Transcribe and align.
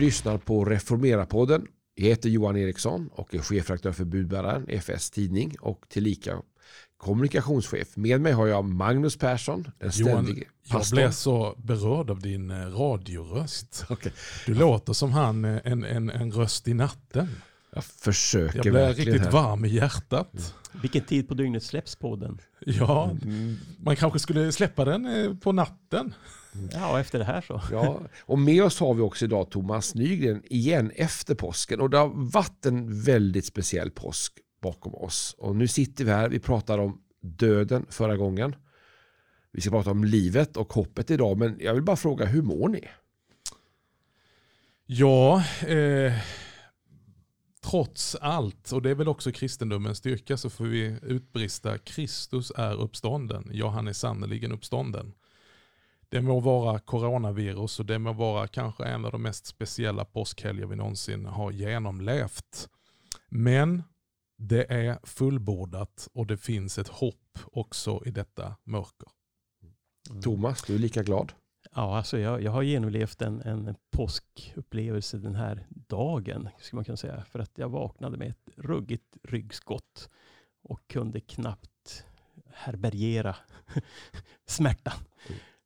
Lyssnar 0.00 0.38
på 0.38 0.64
Reformera-podden. 0.64 1.66
Jag 1.94 2.06
heter 2.06 2.28
Johan 2.28 2.56
Eriksson 2.56 3.10
och 3.12 3.34
är 3.34 3.38
chefredaktör 3.38 3.92
för 3.92 4.04
budbäraren 4.04 4.66
FS 4.68 5.10
Tidning 5.10 5.56
och 5.60 5.84
tillika 5.88 6.42
kommunikationschef. 6.96 7.96
Med 7.96 8.20
mig 8.20 8.32
har 8.32 8.46
jag 8.46 8.64
Magnus 8.64 9.16
Persson, 9.16 9.70
en 9.78 9.92
ständig 9.92 10.08
Johan, 10.08 10.44
jag 10.64 10.82
blev 10.90 11.10
så 11.10 11.54
berörd 11.58 12.10
av 12.10 12.20
din 12.20 12.50
eh, 12.50 12.56
radioröst. 12.56 13.84
Okej. 13.90 14.12
Du 14.46 14.54
låter 14.54 14.92
som 14.92 15.12
han, 15.12 15.44
eh, 15.44 15.60
en, 15.64 15.84
en, 15.84 16.10
en 16.10 16.32
röst 16.32 16.68
i 16.68 16.74
natten. 16.74 17.28
Jag 17.72 17.84
försöker 17.84 18.56
Jag 18.58 18.62
blev 18.62 18.74
verkligen 18.74 19.12
riktigt 19.12 19.24
här. 19.24 19.32
varm 19.42 19.64
i 19.64 19.68
hjärtat. 19.68 20.54
Vilken 20.82 21.02
tid 21.02 21.28
på 21.28 21.34
dygnet 21.34 21.62
släpps 21.62 21.96
podden? 21.96 22.38
Ja, 22.60 23.10
Mm, 23.22 23.56
man 23.78 23.96
kanske 23.96 24.18
skulle 24.18 24.52
släppa 24.52 24.84
den 24.84 25.06
eh, 25.06 25.34
på 25.34 25.52
natten. 25.52 26.14
Ja, 26.72 26.92
och 26.92 26.98
efter 27.00 27.18
det 27.18 27.24
här 27.24 27.40
så. 27.40 27.62
Ja, 27.72 28.00
och 28.20 28.38
med 28.38 28.64
oss 28.64 28.80
har 28.80 28.94
vi 28.94 29.00
också 29.02 29.24
idag 29.24 29.50
Thomas 29.50 29.94
Nygren 29.94 30.42
igen 30.46 30.90
efter 30.94 31.34
påsken. 31.34 31.80
Och 31.80 31.90
det 31.90 31.98
har 31.98 32.10
varit 32.32 32.66
en 32.66 33.02
väldigt 33.02 33.44
speciell 33.44 33.90
påsk 33.90 34.32
bakom 34.62 34.94
oss. 34.94 35.34
Och 35.38 35.56
nu 35.56 35.68
sitter 35.68 36.04
vi 36.04 36.10
här, 36.10 36.28
vi 36.28 36.38
pratade 36.38 36.82
om 36.82 37.00
döden 37.22 37.86
förra 37.90 38.16
gången. 38.16 38.54
Vi 39.52 39.60
ska 39.60 39.70
prata 39.70 39.90
om 39.90 40.04
livet 40.04 40.56
och 40.56 40.72
hoppet 40.72 41.10
idag, 41.10 41.38
men 41.38 41.56
jag 41.60 41.74
vill 41.74 41.82
bara 41.82 41.96
fråga, 41.96 42.26
hur 42.26 42.42
mår 42.42 42.68
ni? 42.68 42.88
Ja, 44.86 45.44
eh, 45.66 46.12
trots 47.64 48.14
allt, 48.14 48.72
och 48.72 48.82
det 48.82 48.90
är 48.90 48.94
väl 48.94 49.08
också 49.08 49.32
kristendomens 49.32 49.98
styrka, 49.98 50.36
så 50.36 50.50
får 50.50 50.64
vi 50.64 50.98
utbrista 51.02 51.78
Kristus 51.78 52.52
är 52.56 52.80
uppstånden. 52.80 53.50
Ja, 53.52 53.68
han 53.68 53.88
är 53.88 53.92
sannerligen 53.92 54.52
uppstånden. 54.52 55.12
Det 56.08 56.20
må 56.20 56.40
vara 56.40 56.78
coronavirus 56.78 57.80
och 57.80 57.86
det 57.86 57.98
må 57.98 58.12
vara 58.12 58.48
kanske 58.48 58.84
en 58.84 59.04
av 59.04 59.12
de 59.12 59.22
mest 59.22 59.46
speciella 59.46 60.04
påskhelger 60.04 60.66
vi 60.66 60.76
någonsin 60.76 61.26
har 61.26 61.50
genomlevt. 61.50 62.68
Men 63.28 63.82
det 64.38 64.72
är 64.72 64.98
fullbordat 65.02 66.08
och 66.12 66.26
det 66.26 66.36
finns 66.36 66.78
ett 66.78 66.88
hopp 66.88 67.38
också 67.52 68.02
i 68.06 68.10
detta 68.10 68.56
mörker. 68.64 69.08
Thomas, 70.22 70.62
du 70.62 70.74
är 70.74 70.78
lika 70.78 71.02
glad? 71.02 71.32
Ja, 71.74 71.96
alltså 71.96 72.18
jag, 72.18 72.42
jag 72.42 72.52
har 72.52 72.62
genomlevt 72.62 73.22
en, 73.22 73.40
en 73.40 73.74
påskupplevelse 73.90 75.18
den 75.18 75.34
här 75.34 75.66
dagen, 75.70 76.48
skulle 76.58 76.78
man 76.78 76.84
kunna 76.84 76.96
säga. 76.96 77.24
För 77.24 77.38
att 77.38 77.58
jag 77.58 77.68
vaknade 77.68 78.16
med 78.16 78.30
ett 78.30 78.50
ruggigt 78.56 79.16
ryggskott 79.22 80.10
och 80.62 80.88
kunde 80.88 81.20
knappt 81.20 82.04
härbärgera 82.46 83.36
smärtan. 84.46 84.98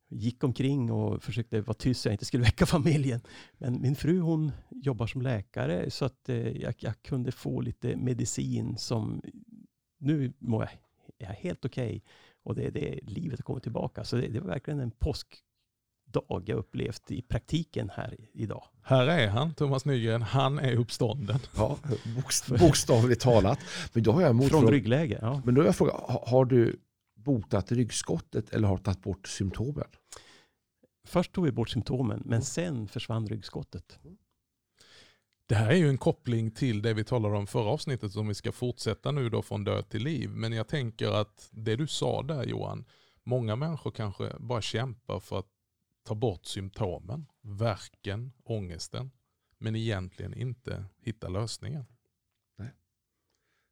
Gick 0.08 0.44
omkring 0.44 0.92
och 0.92 1.22
försökte 1.22 1.60
vara 1.60 1.74
tyst 1.74 2.00
så 2.00 2.08
jag 2.08 2.14
inte 2.14 2.24
skulle 2.24 2.42
väcka 2.42 2.66
familjen. 2.76 3.20
Men 3.58 3.80
min 3.80 3.96
fru 3.96 4.20
hon 4.20 4.52
jobbar 4.70 5.06
som 5.06 5.22
läkare 5.22 5.90
så 5.90 6.04
att 6.04 6.28
eh, 6.28 6.48
jag, 6.48 6.74
jag 6.78 7.02
kunde 7.02 7.32
få 7.32 7.60
lite 7.60 7.96
medicin 7.96 8.76
som 8.78 9.22
nu 9.98 10.32
mår 10.38 10.62
jag, 10.62 10.70
jag 11.18 11.30
är 11.30 11.34
helt 11.34 11.64
okej. 11.64 12.02
Och 12.42 12.54
det, 12.54 12.70
det 12.70 13.00
livet 13.02 13.38
har 13.38 13.44
kommit 13.44 13.62
tillbaka. 13.62 14.04
Så 14.04 14.16
det, 14.16 14.28
det 14.28 14.40
var 14.40 14.48
verkligen 14.48 14.80
en 14.80 14.90
påskdag 16.20 16.42
jag 16.48 16.58
upplevt 16.58 17.10
i 17.10 17.22
praktiken 17.22 17.90
här 17.94 18.16
idag. 18.34 18.64
Här 18.82 19.06
är 19.06 19.28
han, 19.28 19.54
Thomas 19.54 19.84
Nygren. 19.84 20.22
Han 20.22 20.58
är 20.58 20.76
uppstånden. 20.76 21.38
Ja, 21.56 21.78
bokst- 22.16 22.58
bokstavligt 22.58 23.20
talat. 23.20 23.58
Men 23.92 24.02
då 24.02 24.12
har 24.12 24.20
jag 24.20 24.30
en 24.30 24.36
Från 24.36 24.44
motfråga. 24.44 24.70
ryggläge, 24.72 25.18
ja. 25.22 25.42
Men 25.44 25.54
då 25.54 25.60
har 25.60 25.66
jag 25.66 25.76
frågat, 25.76 25.94
ha- 26.00 26.24
har 26.26 26.44
du 26.44 26.80
botat 27.16 27.72
ryggskottet 27.72 28.50
eller 28.50 28.68
har 28.68 28.76
du 28.76 28.82
tagit 28.82 29.02
bort 29.02 29.28
symptomen? 29.28 29.86
Först 31.06 31.32
tog 31.32 31.44
vi 31.44 31.52
bort 31.52 31.68
symptomen, 31.70 32.22
men 32.24 32.42
sen 32.42 32.88
försvann 32.88 33.26
ryggskottet. 33.28 33.98
Det 35.48 35.54
här 35.54 35.70
är 35.70 35.76
ju 35.76 35.88
en 35.88 35.98
koppling 35.98 36.50
till 36.50 36.82
det 36.82 36.94
vi 36.94 37.04
talade 37.04 37.36
om 37.36 37.46
förra 37.46 37.68
avsnittet 37.70 38.12
som 38.12 38.28
vi 38.28 38.34
ska 38.34 38.52
fortsätta 38.52 39.10
nu 39.12 39.28
då 39.28 39.42
från 39.42 39.64
död 39.64 39.88
till 39.88 40.02
liv. 40.02 40.30
Men 40.30 40.52
jag 40.52 40.68
tänker 40.68 41.10
att 41.10 41.48
det 41.50 41.76
du 41.76 41.86
sa 41.86 42.22
där 42.22 42.44
Johan, 42.44 42.84
många 43.24 43.56
människor 43.56 43.90
kanske 43.90 44.32
bara 44.38 44.60
kämpar 44.62 45.20
för 45.20 45.38
att 45.38 45.46
ta 46.04 46.14
bort 46.14 46.46
symptomen, 46.46 47.26
verken, 47.42 48.32
ångesten, 48.44 49.10
men 49.58 49.76
egentligen 49.76 50.34
inte 50.34 50.84
hitta 51.00 51.28
lösningen. 51.28 51.84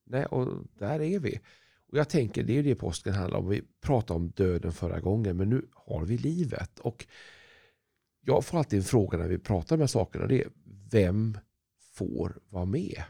Nej, 0.04 0.26
och 0.26 0.64
där 0.78 1.00
är 1.00 1.18
vi. 1.20 1.40
Och 1.88 1.98
jag 1.98 2.08
tänker, 2.08 2.42
det 2.42 2.52
är 2.52 2.54
ju 2.56 2.62
det 2.62 2.74
påsken 2.74 3.14
handlar 3.14 3.38
om. 3.38 3.48
Vi 3.48 3.62
pratade 3.80 4.16
om 4.20 4.30
döden 4.30 4.72
förra 4.72 5.00
gången, 5.00 5.36
men 5.36 5.50
nu 5.50 5.68
har 5.74 6.04
vi 6.04 6.18
livet. 6.18 6.78
Och 6.78 7.06
jag 8.20 8.44
får 8.44 8.58
alltid 8.58 8.78
en 8.78 8.84
fråga 8.84 9.18
när 9.18 9.28
vi 9.28 9.38
pratar 9.38 9.76
om 9.76 9.78
de 9.78 9.82
här 9.82 9.86
sakerna. 9.88 10.26
Det 10.26 10.42
är, 10.42 10.50
vem 10.90 11.38
får 11.94 12.40
vara 12.48 12.64
med? 12.64 13.02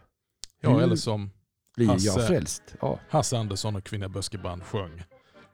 Ja, 0.60 0.70
Hur 0.74 0.82
eller 0.82 0.96
som 0.96 1.30
Blir 1.76 1.86
Hasse. 1.86 2.06
jag 2.06 2.26
frälst? 2.26 2.62
Ja. 2.80 3.00
Hasse 3.08 3.38
Andersson 3.38 3.76
och 3.76 3.84
Kvinna 3.84 4.08
Böskebrand 4.08 4.62
sjöng. 4.62 5.02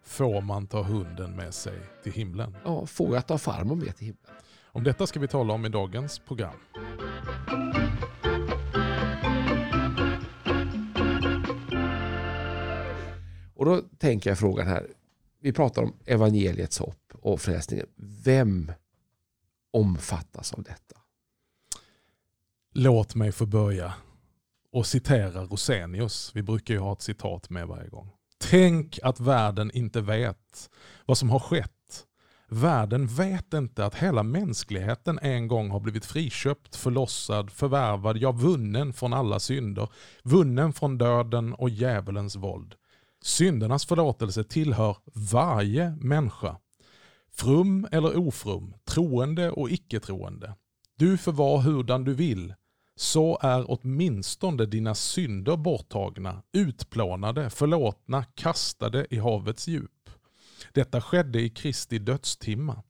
Får 0.08 0.40
man 0.40 0.66
ta 0.66 0.82
hunden 0.82 1.36
med 1.36 1.54
sig 1.54 1.80
till 2.02 2.12
himlen? 2.12 2.56
ja, 2.64 2.86
får 2.86 3.14
jag 3.14 3.26
ta 3.26 3.38
farmor 3.38 3.76
med 3.76 3.96
till 3.96 4.06
himlen? 4.06 4.34
Om 4.64 4.84
detta 4.84 5.06
ska 5.06 5.20
vi 5.20 5.28
tala 5.28 5.54
om 5.54 5.66
i 5.66 5.68
dagens 5.68 6.18
program. 6.18 6.54
Och 13.54 13.64
då 13.64 13.82
tänker 13.98 14.30
jag 14.30 14.38
frågan 14.38 14.66
här. 14.66 14.86
Vi 15.40 15.52
pratar 15.52 15.82
om 15.82 15.92
evangeliets 16.06 16.78
hopp 16.78 17.12
och 17.12 17.40
frälsningen. 17.40 17.86
Vem 18.24 18.72
omfattas 19.72 20.54
av 20.54 20.62
detta? 20.62 21.00
Låt 22.74 23.14
mig 23.14 23.32
få 23.32 23.46
börja 23.46 23.94
och 24.72 24.86
citera 24.86 25.44
Rosenius. 25.44 26.30
Vi 26.34 26.42
brukar 26.42 26.74
ju 26.74 26.80
ha 26.80 26.92
ett 26.92 27.02
citat 27.02 27.50
med 27.50 27.66
varje 27.66 27.88
gång. 27.88 28.17
Tänk 28.38 28.98
att 29.02 29.20
världen 29.20 29.70
inte 29.74 30.00
vet 30.00 30.70
vad 31.06 31.18
som 31.18 31.30
har 31.30 31.38
skett. 31.38 31.70
Världen 32.50 33.06
vet 33.06 33.54
inte 33.54 33.84
att 33.84 33.94
hela 33.94 34.22
mänskligheten 34.22 35.18
en 35.22 35.48
gång 35.48 35.70
har 35.70 35.80
blivit 35.80 36.06
friköpt, 36.06 36.76
förlossad, 36.76 37.50
förvärvad, 37.50 38.16
ja 38.16 38.32
vunnen 38.32 38.92
från 38.92 39.12
alla 39.12 39.40
synder. 39.40 39.88
Vunnen 40.22 40.72
från 40.72 40.98
döden 40.98 41.54
och 41.54 41.70
djävulens 41.70 42.36
våld. 42.36 42.74
Syndernas 43.22 43.86
förlåtelse 43.86 44.44
tillhör 44.44 44.96
varje 45.14 45.96
människa. 46.00 46.56
Frum 47.32 47.88
eller 47.92 48.18
ofrum, 48.18 48.74
troende 48.84 49.50
och 49.50 49.70
icke-troende. 49.70 50.54
Du 50.96 51.18
får 51.18 51.32
vara 51.32 51.60
hurdan 51.60 52.04
du 52.04 52.14
vill, 52.14 52.54
så 53.00 53.38
är 53.42 53.64
åtminstone 53.70 54.66
dina 54.66 54.94
synder 54.94 55.56
borttagna, 55.56 56.42
utplånade, 56.52 57.50
förlåtna, 57.50 58.24
kastade 58.24 59.06
i 59.10 59.18
havets 59.18 59.68
djup. 59.68 60.10
Detta 60.72 61.00
skedde 61.00 61.40
i 61.40 61.50
Kristi 61.50 61.98
dödstimma. 61.98 62.82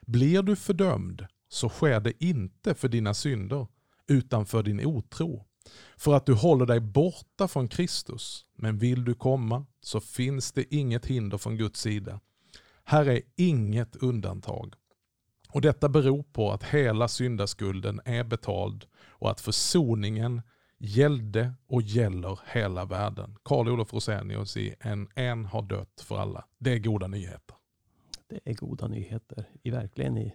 Blir 0.00 0.42
du 0.42 0.56
fördömd 0.56 1.26
så 1.48 1.68
sker 1.68 2.00
det 2.00 2.24
inte 2.24 2.74
för 2.74 2.88
dina 2.88 3.14
synder, 3.14 3.66
utan 4.08 4.46
för 4.46 4.62
din 4.62 4.86
otro. 4.86 5.44
För 5.96 6.14
att 6.14 6.26
du 6.26 6.34
håller 6.34 6.66
dig 6.66 6.80
borta 6.80 7.48
från 7.48 7.68
Kristus, 7.68 8.44
men 8.56 8.78
vill 8.78 9.04
du 9.04 9.14
komma 9.14 9.66
så 9.80 10.00
finns 10.00 10.52
det 10.52 10.74
inget 10.74 11.06
hinder 11.06 11.38
från 11.38 11.56
Guds 11.56 11.80
sida. 11.80 12.20
Här 12.84 13.08
är 13.08 13.22
inget 13.36 13.96
undantag. 13.96 14.74
Och 15.52 15.60
detta 15.60 15.88
beror 15.88 16.22
på 16.22 16.52
att 16.52 16.64
hela 16.64 17.08
syndaskulden 17.08 18.00
är 18.04 18.24
betald 18.24 18.86
och 19.08 19.30
att 19.30 19.40
försoningen 19.40 20.42
gällde 20.78 21.52
och 21.66 21.82
gäller 21.82 22.40
hela 22.52 22.84
världen. 22.84 23.36
Karl 23.42 23.68
Olof 23.68 23.92
Rosenius 23.92 24.56
i 24.56 24.74
En, 24.80 25.08
en 25.14 25.44
har 25.44 25.62
dött 25.62 26.00
för 26.06 26.18
alla. 26.18 26.44
Det 26.58 26.72
är 26.72 26.78
goda 26.78 27.06
nyheter. 27.06 27.56
Det 28.28 28.40
är 28.44 28.54
goda 28.54 28.88
nyheter, 28.88 29.44
i 29.62 29.70
verkligen 29.70 30.18
i 30.18 30.34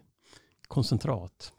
koncentrat. 0.67 1.53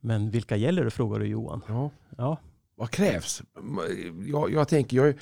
Men 0.00 0.30
vilka 0.30 0.56
gäller 0.56 0.84
det, 0.84 0.90
frågar 0.90 1.18
du 1.18 1.26
Johan? 1.26 1.62
Ja. 1.68 1.90
Ja, 2.18 2.36
Vad 2.74 2.90
krävs? 2.90 3.42
Jag, 4.26 4.52
jag 4.52 4.68
tänker, 4.68 4.96
jag 4.96 5.08
är 5.08 5.20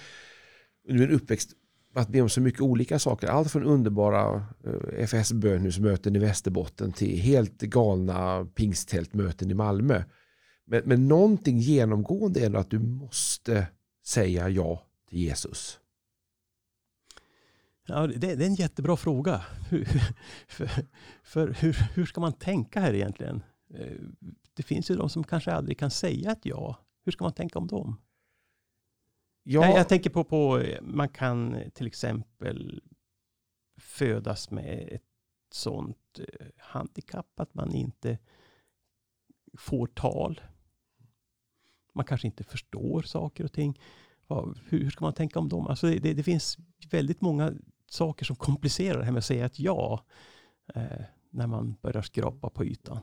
under 0.88 1.06
min 1.06 1.16
uppväxt 1.16 1.52
att 1.98 2.08
be 2.08 2.20
om 2.20 2.28
så 2.28 2.40
mycket 2.40 2.60
olika 2.60 2.98
saker. 2.98 3.28
Allt 3.28 3.50
från 3.50 3.64
underbara 3.64 4.46
eh, 4.64 5.04
FS-bönhusmöten 5.04 6.16
i 6.16 6.18
Västerbotten 6.18 6.92
till 6.92 7.18
helt 7.20 7.60
galna 7.60 8.44
pingsttältmöten 8.54 9.50
i 9.50 9.54
Malmö. 9.54 10.02
Men, 10.66 10.82
men 10.84 11.08
någonting 11.08 11.58
genomgående 11.58 12.40
är 12.40 12.54
att 12.54 12.70
du 12.70 12.78
måste 12.78 13.66
säga 14.06 14.48
ja 14.48 14.82
till 15.08 15.18
Jesus. 15.18 15.80
ja 17.86 18.06
det, 18.06 18.34
det 18.34 18.44
är 18.44 18.48
en 18.48 18.54
jättebra 18.54 18.96
fråga. 18.96 19.42
Hur, 19.70 19.84
för 20.48 20.70
för 21.22 21.56
hur, 21.60 21.72
hur 21.94 22.06
ska 22.06 22.20
man 22.20 22.32
tänka 22.32 22.80
här 22.80 22.94
egentligen? 22.94 23.42
Eh, 23.74 23.96
det 24.54 24.62
finns 24.62 24.90
ju 24.90 24.96
de 24.96 25.08
som 25.10 25.24
kanske 25.24 25.52
aldrig 25.52 25.78
kan 25.78 25.90
säga 25.90 26.32
ett 26.32 26.46
ja. 26.46 26.76
Hur 27.04 27.12
ska 27.12 27.24
man 27.24 27.32
tänka 27.32 27.58
om 27.58 27.66
dem? 27.66 27.96
Ja, 29.50 29.60
Nej, 29.60 29.76
jag 29.76 29.88
tänker 29.88 30.10
på, 30.10 30.24
på, 30.24 30.62
man 30.80 31.08
kan 31.08 31.56
till 31.74 31.86
exempel 31.86 32.82
födas 33.76 34.50
med 34.50 34.88
ett 34.92 35.02
sånt 35.52 36.18
eh, 36.18 36.46
handikapp 36.58 37.40
att 37.40 37.54
man 37.54 37.74
inte 37.74 38.18
får 39.58 39.86
tal. 39.86 40.40
Man 41.94 42.04
kanske 42.04 42.26
inte 42.26 42.44
förstår 42.44 43.02
saker 43.02 43.44
och 43.44 43.52
ting. 43.52 43.80
Hur 44.64 44.90
ska 44.90 45.04
man 45.04 45.14
tänka 45.14 45.38
om 45.38 45.48
dem? 45.48 45.66
Alltså 45.66 45.86
det, 45.86 46.14
det 46.14 46.22
finns 46.22 46.58
väldigt 46.90 47.20
många 47.20 47.52
saker 47.86 48.24
som 48.24 48.36
komplicerar 48.36 48.98
det 48.98 49.04
här 49.04 49.12
med 49.12 49.18
att 49.18 49.24
säga 49.24 49.46
ett 49.46 49.58
ja. 49.58 50.04
Eh, 50.74 51.02
när 51.30 51.46
man 51.46 51.76
börjar 51.82 52.02
skrapa 52.02 52.50
på 52.50 52.64
ytan. 52.64 52.98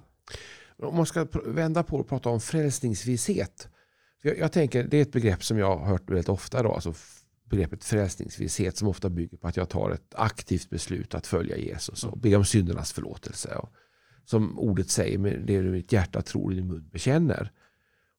Om 0.78 0.96
man 0.96 1.06
ska 1.06 1.28
vända 1.46 1.84
på 1.84 1.98
och 1.98 2.08
prata 2.08 2.30
om 2.30 2.40
frälsningsvisshet. 2.40 3.70
Jag, 4.26 4.38
jag, 4.38 4.52
tänker, 4.52 4.84
det 4.84 4.98
är 4.98 5.02
ett 5.02 5.12
begrepp 5.12 5.44
som 5.44 5.58
jag 5.58 5.78
har 5.78 5.86
hört 5.86 6.10
väldigt 6.10 6.30
ofta. 6.30 6.64
Då, 6.64 6.74
alltså 6.74 6.94
begreppet 7.50 7.84
frälsningsvisshet 7.84 8.78
som 8.78 8.88
ofta 8.88 9.10
bygger 9.10 9.38
på 9.38 9.48
att 9.48 9.58
jag 9.58 9.70
tar 9.70 9.92
ett 9.92 10.16
aktivt 10.16 10.70
beslut 10.70 11.16
att 11.16 11.28
följa 11.28 11.58
Jesus 11.58 12.04
och 12.04 12.18
be 12.18 12.36
om 12.36 12.46
syndernas 12.46 12.94
förlåtelse. 12.94 13.56
Och 13.56 13.70
som 14.26 14.60
ordet 14.60 14.90
säger, 14.90 15.18
det 15.46 15.56
är 15.56 15.64
mitt 15.64 15.92
hjärta 15.92 16.22
tror 16.22 16.46
och 16.46 16.56
din 16.56 16.68
mun 16.68 16.90
bekänner. 16.92 17.52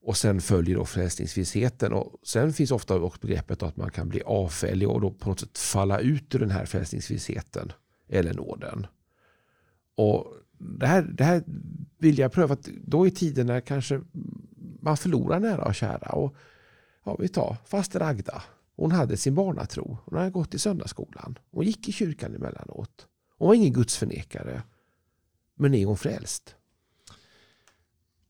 Och 0.03 0.17
sen 0.17 0.41
följer 0.41 0.76
då 0.76 0.85
frälsningsvissheten. 0.85 1.93
Och 1.93 2.20
sen 2.23 2.52
finns 2.52 2.70
ofta 2.70 3.00
också 3.00 3.20
begreppet 3.26 3.62
att 3.62 3.76
man 3.76 3.91
kan 3.91 4.09
bli 4.09 4.23
avfällig 4.23 4.88
och 4.88 5.00
då 5.00 5.11
på 5.11 5.29
något 5.29 5.41
sätt 5.41 5.59
falla 5.59 5.99
ut 5.99 6.35
ur 6.35 6.38
den 6.38 6.50
här 6.50 6.67
frälsningsvissheten 6.67 7.73
eller 8.09 8.35
nåden. 8.35 8.87
Och 9.97 10.35
det 10.59 10.87
här, 10.87 11.02
det 11.02 11.25
här 11.25 11.44
vill 11.99 12.19
jag 12.19 12.32
pröva. 12.32 12.56
Då 12.85 13.06
i 13.06 13.11
tider 13.11 13.44
när 13.44 13.61
kanske 13.61 14.00
man 14.87 14.97
förlorar 14.97 15.41
nära 15.41 15.65
och 15.65 15.75
kära. 15.75 16.12
Och, 16.12 16.35
ja, 17.05 17.17
vi 17.19 17.29
tar 17.29 17.56
faster 17.65 18.03
Agda. 18.03 18.43
Hon 18.77 18.93
hade 18.93 19.17
sin 19.17 19.35
barnatro. 19.35 19.99
Hon 20.05 20.19
hade 20.19 20.31
gått 20.31 20.55
i 20.55 20.59
söndagsskolan. 20.59 21.38
Hon 21.50 21.65
gick 21.65 21.88
i 21.88 21.93
kyrkan 21.93 22.35
emellanåt. 22.35 23.06
Hon 23.38 23.49
var 23.49 23.55
ingen 23.55 23.73
gudsförnekare. 23.73 24.62
Men 25.55 25.75
är 25.75 25.87
hon 25.87 25.97
frälst? 25.97 26.55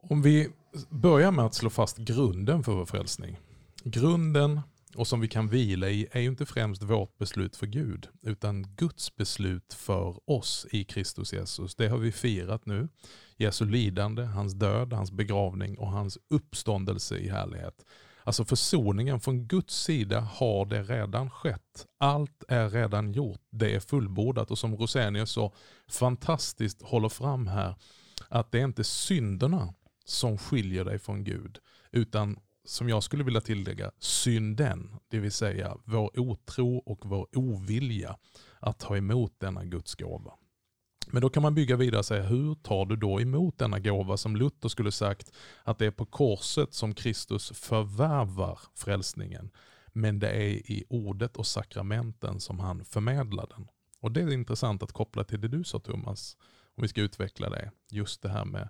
Om 0.01 0.23
vi 0.23 0.49
börjar 0.91 1.31
med 1.31 1.45
att 1.45 1.55
slå 1.55 1.71
fast 1.71 1.97
grunden 1.97 2.63
för 2.63 2.73
vår 2.73 2.87
frälsning. 2.87 3.41
Grunden 3.85 4.61
och 4.97 5.07
som 5.07 5.21
vi 5.21 5.29
kan 5.29 5.49
vila 5.49 5.89
i 5.89 6.07
är 6.13 6.21
ju 6.21 6.29
inte 6.29 6.47
främst 6.47 6.83
vårt 6.83 7.19
beslut 7.19 7.57
för 7.57 7.67
Gud, 7.67 8.09
utan 8.23 8.75
Guds 8.77 9.17
beslut 9.17 9.75
för 9.75 10.31
oss 10.31 10.67
i 10.71 10.85
Kristus 10.85 11.33
Jesus. 11.33 11.75
Det 11.75 11.89
har 11.89 11.99
vi 11.99 12.13
firat 12.13 12.67
nu. 12.67 12.89
Jesu 13.37 13.65
lidande, 13.65 14.23
hans 14.23 14.55
död, 14.55 14.93
hans 14.93 15.11
begravning 15.11 15.79
och 15.79 15.91
hans 15.91 16.19
uppståndelse 16.31 17.17
i 17.19 17.29
härlighet. 17.29 17.85
Alltså 18.25 18.45
försoningen 18.45 19.21
från 19.21 19.47
Guds 19.47 19.83
sida 19.83 20.21
har 20.21 20.67
det 20.67 20.83
redan 20.83 21.31
skett. 21.31 21.87
Allt 21.99 22.45
är 22.49 22.71
redan 22.71 23.13
gjort. 23.13 23.43
Det 23.51 23.75
är 23.75 23.81
fullbordat 23.81 24.51
och 24.51 24.59
som 24.59 24.77
Rosenius 24.77 25.31
så 25.31 25.55
fantastiskt 25.89 26.83
håller 26.83 27.09
fram 27.09 27.47
här, 27.47 27.75
att 28.29 28.53
det 28.53 28.61
är 28.61 28.65
inte 28.65 28.85
synderna 28.85 29.75
som 30.05 30.39
skiljer 30.39 30.85
dig 30.85 30.99
från 30.99 31.25
Gud, 31.25 31.59
utan 31.91 32.39
som 32.67 32.89
jag 32.89 33.03
skulle 33.03 33.25
vilja 33.25 33.41
tillägga, 33.41 33.91
synden, 33.99 34.97
det 35.09 35.19
vill 35.19 35.33
säga 35.33 35.77
vår 35.85 36.21
otro 36.21 36.77
och 36.77 37.01
vår 37.05 37.29
ovilja 37.39 38.17
att 38.61 38.79
ta 38.79 38.97
emot 38.97 39.33
denna 39.39 39.65
Guds 39.65 39.95
gåva. 39.95 40.33
Men 41.11 41.23
då 41.23 41.29
kan 41.29 41.43
man 41.43 41.55
bygga 41.55 41.77
vidare 41.77 41.99
och 41.99 42.07
säga, 42.07 42.23
hur 42.23 42.55
tar 42.55 42.87
du 42.87 42.97
då 42.97 43.21
emot 43.21 43.59
denna 43.59 43.79
gåva 43.79 44.17
som 44.17 44.37
Luther 44.37 44.69
skulle 44.69 44.93
sagt 44.93 45.33
att 45.65 45.79
det 45.79 45.87
är 45.87 45.91
på 45.91 46.07
korset 46.07 46.75
som 46.75 46.95
Kristus 46.95 47.51
förvärvar 47.51 48.59
frälsningen. 48.75 49.51
Men 49.93 50.19
det 50.19 50.29
är 50.29 50.71
i 50.71 50.85
ordet 50.89 51.37
och 51.37 51.47
sakramenten 51.47 52.41
som 52.41 52.61
han 52.61 52.85
förmedlar 52.85 53.47
den. 53.57 53.69
Och 54.01 54.13
det 54.13 54.21
är 54.21 54.33
intressant 54.33 54.83
att 54.83 54.93
koppla 54.93 55.25
till 55.25 55.41
det 55.41 55.49
du 55.49 55.65
sa 55.65 55.79
Thomas, 55.79 56.37
om 56.77 56.83
vi 56.83 56.89
ska 56.89 57.01
utveckla 57.01 57.51
det. 57.51 57.71
Just 57.91 58.23
det 58.23 58.29
här 58.29 58.45
med 58.45 58.69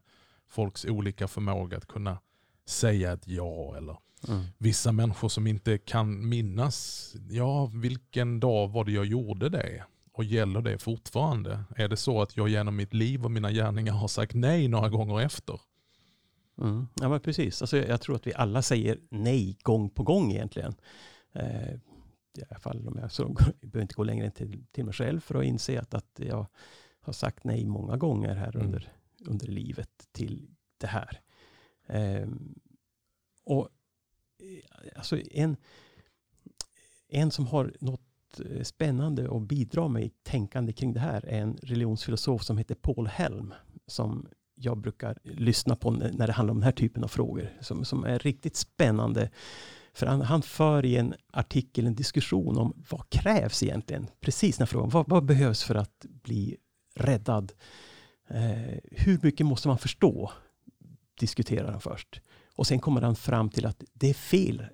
folks 0.48 0.84
olika 0.84 1.28
förmåga 1.28 1.76
att 1.76 1.86
kunna 1.86 2.18
säga 2.66 3.12
ett 3.12 3.28
ja. 3.28 3.76
Eller 3.76 3.96
mm. 4.28 4.44
vissa 4.58 4.92
människor 4.92 5.28
som 5.28 5.46
inte 5.46 5.78
kan 5.78 6.28
minnas, 6.28 7.12
ja 7.30 7.66
vilken 7.66 8.40
dag 8.40 8.68
var 8.68 8.84
det 8.84 8.92
jag 8.92 9.06
gjorde 9.06 9.48
det? 9.48 9.84
Och 10.12 10.24
gäller 10.24 10.62
det 10.62 10.78
fortfarande? 10.78 11.64
Är 11.76 11.88
det 11.88 11.96
så 11.96 12.22
att 12.22 12.36
jag 12.36 12.48
genom 12.48 12.76
mitt 12.76 12.94
liv 12.94 13.24
och 13.24 13.30
mina 13.30 13.52
gärningar 13.52 13.92
har 13.92 14.08
sagt 14.08 14.34
nej 14.34 14.68
några 14.68 14.88
gånger 14.88 15.20
efter? 15.20 15.60
Mm. 16.58 16.86
Ja 17.00 17.08
men 17.08 17.20
precis, 17.20 17.62
alltså, 17.62 17.76
jag 17.76 18.00
tror 18.00 18.16
att 18.16 18.26
vi 18.26 18.34
alla 18.34 18.62
säger 18.62 18.98
nej 19.10 19.58
gång 19.62 19.90
på 19.90 20.02
gång 20.02 20.32
egentligen. 20.32 20.74
Eh, 21.32 21.72
I 22.38 22.42
alla 22.50 22.58
fall 22.58 22.88
om 22.88 22.98
jag, 22.98 23.12
så, 23.12 23.22
jag 23.60 23.70
behöver 23.70 23.82
inte 23.82 23.94
gå 23.94 24.04
längre 24.04 24.26
än 24.26 24.32
till, 24.32 24.64
till 24.72 24.84
mig 24.84 24.94
själv 24.94 25.20
för 25.20 25.34
att 25.34 25.44
inse 25.44 25.80
att, 25.80 25.94
att 25.94 26.20
jag 26.26 26.46
har 27.00 27.12
sagt 27.12 27.44
nej 27.44 27.64
många 27.64 27.96
gånger 27.96 28.34
här 28.34 28.54
mm. 28.56 28.66
under, 28.66 28.92
under 29.26 29.46
livet 29.46 30.08
till 30.12 30.48
det 30.78 30.86
här. 30.86 31.20
Ehm, 31.88 32.22
eh, 32.22 32.28
och 33.44 33.68
alltså 34.96 35.18
en, 35.30 35.56
en 37.08 37.30
som 37.30 37.46
har 37.46 37.74
något 37.80 38.40
eh, 38.50 38.62
spännande 38.62 39.36
att 39.36 39.42
bidra 39.42 39.88
med 39.88 40.04
i 40.04 40.10
tänkande 40.22 40.72
kring 40.72 40.92
det 40.92 41.00
här 41.00 41.26
är 41.26 41.40
en 41.40 41.56
religionsfilosof 41.62 42.42
som 42.42 42.58
heter 42.58 42.74
Paul 42.74 43.06
Helm. 43.06 43.54
Som 43.86 44.28
jag 44.54 44.78
brukar 44.78 45.18
lyssna 45.22 45.76
på 45.76 45.90
när 45.90 46.26
det 46.26 46.32
handlar 46.32 46.52
om 46.52 46.58
den 46.58 46.64
här 46.64 46.72
typen 46.72 47.04
av 47.04 47.08
frågor. 47.08 47.52
Som, 47.60 47.84
som 47.84 48.04
är 48.04 48.18
riktigt 48.18 48.56
spännande. 48.56 49.30
För 49.92 50.06
han, 50.06 50.20
han 50.20 50.42
för 50.42 50.84
i 50.84 50.96
en 50.96 51.14
artikel 51.32 51.86
en 51.86 51.94
diskussion 51.94 52.58
om 52.58 52.84
vad 52.90 53.10
krävs 53.10 53.62
egentligen? 53.62 54.06
Precis 54.20 54.56
den 54.56 54.66
frågan. 54.66 54.90
Vad, 54.90 55.08
vad 55.08 55.24
behövs 55.24 55.64
för 55.64 55.74
att 55.74 56.06
bli 56.22 56.56
räddad? 56.94 57.52
Eh, 58.28 58.78
hur 58.84 59.18
mycket 59.22 59.46
måste 59.46 59.68
man 59.68 59.78
förstå? 59.78 60.32
Diskuterar 61.18 61.70
han 61.70 61.80
först. 61.80 62.20
Och 62.54 62.66
sen 62.66 62.80
kommer 62.80 63.00
han 63.00 63.16
fram 63.16 63.50
till 63.50 63.66
att 63.66 63.84
det 63.92 64.10
är 64.10 64.14
fel 64.14 64.66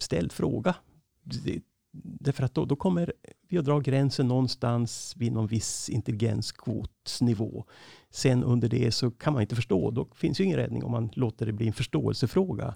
ställd 0.00 0.32
fråga. 0.32 0.74
Det, 1.22 1.62
därför 1.92 2.44
att 2.44 2.54
då, 2.54 2.64
då, 2.64 2.76
kommer 2.76 3.12
vi 3.48 3.58
att 3.58 3.64
dra 3.64 3.80
gränsen 3.80 4.28
någonstans 4.28 5.14
vid 5.16 5.32
någon 5.32 5.46
viss 5.46 5.88
intelligenskvotsnivå. 5.88 7.64
Sen 8.10 8.44
under 8.44 8.68
det 8.68 8.92
så 8.92 9.10
kan 9.10 9.32
man 9.32 9.42
inte 9.42 9.56
förstå. 9.56 9.90
Då 9.90 10.08
finns 10.14 10.40
ju 10.40 10.44
ingen 10.44 10.58
räddning 10.58 10.84
om 10.84 10.90
man 10.90 11.10
låter 11.14 11.46
det 11.46 11.52
bli 11.52 11.66
en 11.66 11.72
förståelsefråga. 11.72 12.74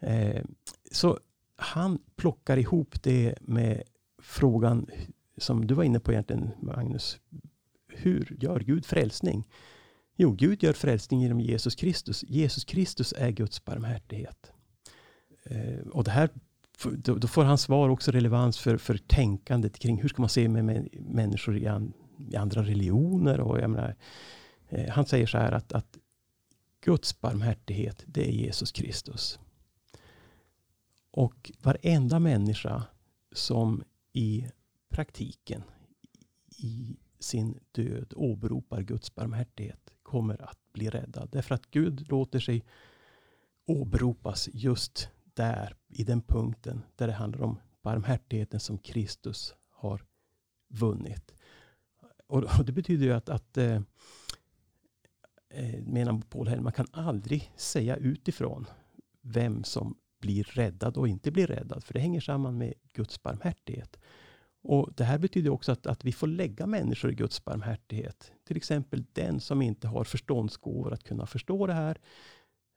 Eh, 0.00 0.44
så 0.92 1.18
han 1.56 1.98
plockar 2.16 2.56
ihop 2.56 3.02
det 3.02 3.34
med 3.40 3.82
frågan 4.22 4.86
som 5.36 5.66
du 5.66 5.74
var 5.74 5.84
inne 5.84 6.00
på 6.00 6.12
egentligen 6.12 6.50
Magnus. 6.60 7.20
Hur 7.88 8.36
gör 8.40 8.60
Gud 8.60 8.86
frälsning? 8.86 9.44
Jo, 10.20 10.32
Gud 10.32 10.62
gör 10.62 10.72
frälsning 10.72 11.20
genom 11.20 11.40
Jesus 11.40 11.74
Kristus. 11.74 12.24
Jesus 12.28 12.64
Kristus 12.64 13.14
är 13.16 13.30
Guds 13.30 13.64
barmhärtighet. 13.64 14.52
Eh, 15.44 15.88
och 15.92 16.04
det 16.04 16.10
här, 16.10 16.30
då, 16.82 17.14
då, 17.14 17.28
får 17.28 17.44
hans 17.44 17.62
svar 17.62 17.88
också 17.88 18.10
relevans 18.10 18.58
för, 18.58 18.76
för 18.76 18.96
tänkandet 18.96 19.78
kring 19.78 20.02
hur 20.02 20.08
ska 20.08 20.22
man 20.22 20.28
se 20.28 20.48
med, 20.48 20.64
med 20.64 20.88
människor 20.92 21.58
i, 21.58 21.66
an, 21.66 21.92
i, 22.32 22.36
andra 22.36 22.62
religioner. 22.62 23.40
Och 23.40 23.58
jag 23.58 23.70
menar, 23.70 23.96
eh, 24.68 24.88
han 24.90 25.06
säger 25.06 25.26
så 25.26 25.38
här 25.38 25.52
att, 25.52 25.72
att 25.72 25.98
Guds 26.84 27.20
barmhärtighet, 27.20 28.04
det 28.06 28.28
är 28.28 28.32
Jesus 28.32 28.72
Kristus. 28.72 29.38
Och 31.10 31.52
varenda 31.62 32.18
människa 32.18 32.82
som 33.32 33.84
i 34.12 34.46
praktiken, 34.88 35.62
i 36.56 36.96
sin 37.18 37.58
död 37.72 38.12
åberopar 38.16 38.82
Guds 38.82 39.14
barmhärtighet 39.14 39.90
kommer 40.02 40.42
att 40.42 40.72
bli 40.72 40.90
räddad. 40.90 41.28
Därför 41.32 41.54
att 41.54 41.70
Gud 41.70 42.08
låter 42.08 42.40
sig 42.40 42.64
åberopas 43.66 44.48
just 44.52 45.10
där, 45.34 45.76
i 45.88 46.04
den 46.04 46.20
punkten 46.20 46.82
där 46.96 47.06
det 47.06 47.12
handlar 47.12 47.42
om 47.42 47.60
barmhärtigheten 47.82 48.60
som 48.60 48.78
Kristus 48.78 49.54
har 49.70 50.04
vunnit. 50.68 51.34
Och, 52.26 52.58
och 52.58 52.64
det 52.64 52.72
betyder 52.72 53.06
ju 53.06 53.12
att, 53.12 53.28
att 53.28 53.56
eh, 53.56 53.80
eh 55.48 55.82
menar 55.82 56.22
Paul 56.30 56.48
Hell, 56.48 56.60
man 56.60 56.72
kan 56.72 56.86
aldrig 56.92 57.52
säga 57.56 57.96
utifrån 57.96 58.66
vem 59.20 59.64
som 59.64 59.96
blir 60.20 60.44
räddad 60.44 60.96
och 60.96 61.08
inte 61.08 61.30
blir 61.30 61.46
räddad. 61.46 61.84
För 61.84 61.94
det 61.94 62.00
hänger 62.00 62.20
samman 62.20 62.58
med 62.58 62.74
Guds 62.92 63.22
barmhärtighet. 63.22 63.98
Och 64.62 64.92
Det 64.96 65.04
här 65.04 65.18
betyder 65.18 65.50
också 65.50 65.72
att, 65.72 65.86
att 65.86 66.04
vi 66.04 66.12
får 66.12 66.26
lägga 66.26 66.66
människor 66.66 67.10
i 67.10 67.14
Guds 67.14 67.44
barmhärtighet. 67.44 68.32
Till 68.44 68.56
exempel 68.56 69.04
den 69.12 69.40
som 69.40 69.62
inte 69.62 69.88
har 69.88 70.04
förståndsgåvor 70.04 70.92
att 70.92 71.04
kunna 71.04 71.26
förstå 71.26 71.66
det 71.66 71.72
här. 71.72 71.98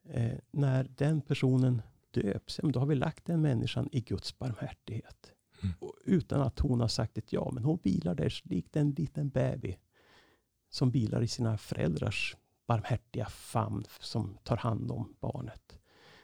Eh, 0.10 0.38
när 0.52 0.84
den 0.84 1.22
personen 1.22 1.82
döps, 2.12 2.60
då 2.64 2.80
har 2.80 2.88
vi 2.88 2.96
lagt 2.96 3.26
den 3.26 3.42
människan 3.42 3.90
i 3.92 4.02
Guds 4.02 4.40
barmhärtighet. 4.40 5.34
Mm. 5.64 5.76
utan 6.06 6.42
att 6.42 6.60
hon 6.60 6.80
har 6.80 6.88
sagt 6.88 7.18
ett 7.18 7.34
ja. 7.34 7.52
Men 7.54 7.64
hon 7.64 7.80
vilar 7.84 8.16
där 8.16 8.42
likt 8.44 8.76
en 8.76 8.92
liten 8.92 9.30
baby. 9.30 9.78
Som 10.70 10.92
vilar 10.92 11.22
i 11.22 11.28
sina 11.28 11.58
föräldrars 11.58 12.36
barmhärtiga 12.68 13.26
famn 13.26 13.84
som 14.00 14.38
tar 14.44 14.58
hand 14.58 14.92
om 14.92 15.16
barnet. 15.20 15.80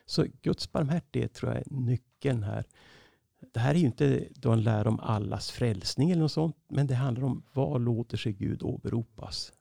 Så 0.06 0.26
Guds 0.42 0.72
barmhärtighet 0.72 1.34
tror 1.34 1.52
jag 1.52 1.62
är 1.62 1.66
nyckeln 1.70 2.44
här. 2.44 2.66
Det 3.53 3.60
här 3.60 3.75
är 3.75 3.79
ju 3.79 3.86
inte 3.86 4.27
då 4.36 4.51
en 4.51 4.63
lära 4.63 4.89
om 4.89 5.00
allas 5.00 5.51
frälsning 5.51 6.12
eller 6.12 6.22
något 6.22 6.32
sånt. 6.32 6.56
Men 6.70 6.88
det 6.88 6.96
handlar 6.96 7.24
om 7.24 7.44
vad 7.53 7.82
låter 7.82 8.17
sig 8.17 8.34
Gud 8.34 8.63
åberopas. 8.63 9.53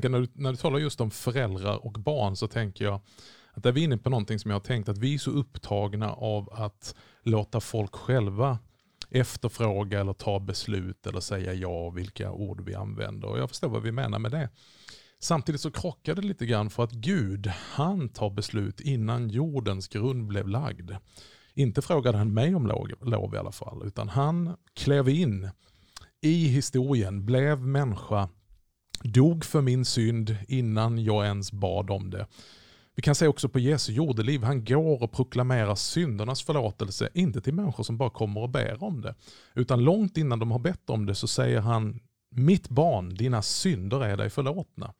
Tänker 0.00 0.08
när 0.08 0.20
du, 0.20 0.28
när 0.34 0.50
du 0.50 0.56
talar 0.56 0.78
just 0.78 1.00
om 1.00 1.10
föräldrar 1.10 1.86
och 1.86 1.92
barn 1.92 2.36
så 2.36 2.48
tänker 2.48 2.84
jag 2.84 3.00
att 3.52 3.62
där 3.62 3.70
är 3.70 3.78
inne 3.78 3.98
på 3.98 4.10
någonting 4.10 4.38
som 4.38 4.50
jag 4.50 4.54
har 4.58 4.64
tänkt 4.64 4.88
att 4.88 4.98
vi 4.98 5.14
är 5.14 5.18
så 5.18 5.30
upptagna 5.30 6.12
av 6.12 6.52
att 6.52 6.94
låta 7.22 7.60
folk 7.60 7.94
själva 7.94 8.58
efterfråga 9.10 10.00
eller 10.00 10.12
ta 10.12 10.40
beslut 10.40 11.06
eller 11.06 11.20
säga 11.20 11.54
ja 11.54 11.90
vilka 11.90 12.32
ord 12.32 12.60
vi 12.60 12.74
använder. 12.74 13.28
Och 13.28 13.38
jag 13.38 13.48
förstår 13.48 13.68
vad 13.68 13.82
vi 13.82 13.92
menar 13.92 14.18
med 14.18 14.30
det. 14.30 14.48
Samtidigt 15.20 15.60
så 15.60 15.70
krockar 15.70 16.14
det 16.14 16.22
lite 16.22 16.46
grann 16.46 16.70
för 16.70 16.84
att 16.84 16.92
Gud, 16.92 17.46
han 17.46 18.08
tar 18.08 18.30
beslut 18.30 18.80
innan 18.80 19.28
jordens 19.28 19.88
grund 19.88 20.26
blev 20.26 20.48
lagd. 20.48 20.90
Inte 21.54 21.82
frågade 21.82 22.18
han 22.18 22.34
mig 22.34 22.54
om 22.54 22.66
lov, 22.66 22.88
lov 23.00 23.34
i 23.34 23.38
alla 23.38 23.52
fall, 23.52 23.82
utan 23.86 24.08
han 24.08 24.56
klev 24.74 25.08
in 25.08 25.50
i 26.20 26.48
historien, 26.48 27.26
blev 27.26 27.60
människa, 27.60 28.28
dog 29.02 29.44
för 29.44 29.60
min 29.60 29.84
synd 29.84 30.36
innan 30.48 31.04
jag 31.04 31.24
ens 31.24 31.52
bad 31.52 31.90
om 31.90 32.10
det. 32.10 32.26
Vi 32.94 33.02
kan 33.02 33.14
se 33.14 33.26
också 33.26 33.48
på 33.48 33.58
Jesu 33.58 33.92
jordeliv, 33.92 34.42
han 34.42 34.64
går 34.64 35.02
och 35.02 35.12
proklamerar 35.12 35.74
syndernas 35.74 36.42
förlåtelse, 36.42 37.08
inte 37.14 37.40
till 37.40 37.54
människor 37.54 37.84
som 37.84 37.96
bara 37.96 38.10
kommer 38.10 38.40
och 38.40 38.50
ber 38.50 38.82
om 38.82 39.00
det. 39.00 39.14
Utan 39.54 39.84
långt 39.84 40.16
innan 40.16 40.38
de 40.38 40.50
har 40.50 40.58
bett 40.58 40.90
om 40.90 41.06
det 41.06 41.14
så 41.14 41.28
säger 41.28 41.60
han, 41.60 42.00
mitt 42.30 42.68
barn, 42.68 43.14
dina 43.14 43.42
synder 43.42 44.04
är 44.04 44.16
dig 44.16 44.30
förlåtna. 44.30 44.94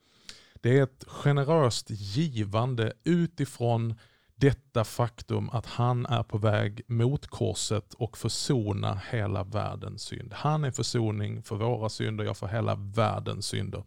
Det 0.60 0.78
är 0.78 0.82
ett 0.82 1.04
generöst 1.08 1.90
givande 1.90 2.92
utifrån 3.04 3.94
detta 4.40 4.84
faktum 4.84 5.50
att 5.50 5.66
han 5.66 6.06
är 6.06 6.22
på 6.22 6.38
väg 6.38 6.80
mot 6.86 7.26
korset 7.26 7.94
och 7.94 8.18
försona 8.18 9.00
hela 9.10 9.44
världens 9.44 10.02
synd. 10.02 10.32
Han 10.32 10.64
är 10.64 10.70
försoning 10.70 11.42
för 11.42 11.56
våra 11.56 11.88
synder, 11.88 12.24
jag 12.24 12.36
för 12.36 12.46
hela 12.46 12.74
världens 12.74 13.46
synder. 13.46 13.84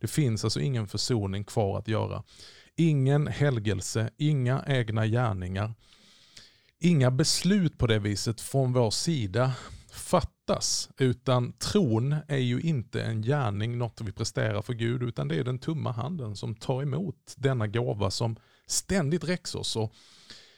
Det 0.00 0.06
finns 0.06 0.44
alltså 0.44 0.60
ingen 0.60 0.86
försoning 0.86 1.44
kvar 1.44 1.78
att 1.78 1.88
göra. 1.88 2.22
Ingen 2.76 3.26
helgelse, 3.26 4.10
inga 4.16 4.64
egna 4.66 5.06
gärningar, 5.06 5.74
inga 6.78 7.10
beslut 7.10 7.78
på 7.78 7.86
det 7.86 7.98
viset 7.98 8.40
från 8.40 8.72
vår 8.72 8.90
sida 8.90 9.52
fattas. 9.92 10.90
Utan 10.98 11.52
tron 11.52 12.16
är 12.28 12.36
ju 12.36 12.60
inte 12.60 13.02
en 13.02 13.22
gärning, 13.22 13.78
något 13.78 14.00
vi 14.00 14.12
presterar 14.12 14.62
för 14.62 14.72
Gud, 14.72 15.02
utan 15.02 15.28
det 15.28 15.36
är 15.36 15.44
den 15.44 15.58
tumma 15.58 15.92
handen 15.92 16.36
som 16.36 16.54
tar 16.54 16.82
emot 16.82 17.34
denna 17.36 17.66
gåva 17.66 18.10
som 18.10 18.36
ständigt 18.72 19.54
oss. 19.54 19.76
Och 19.76 19.94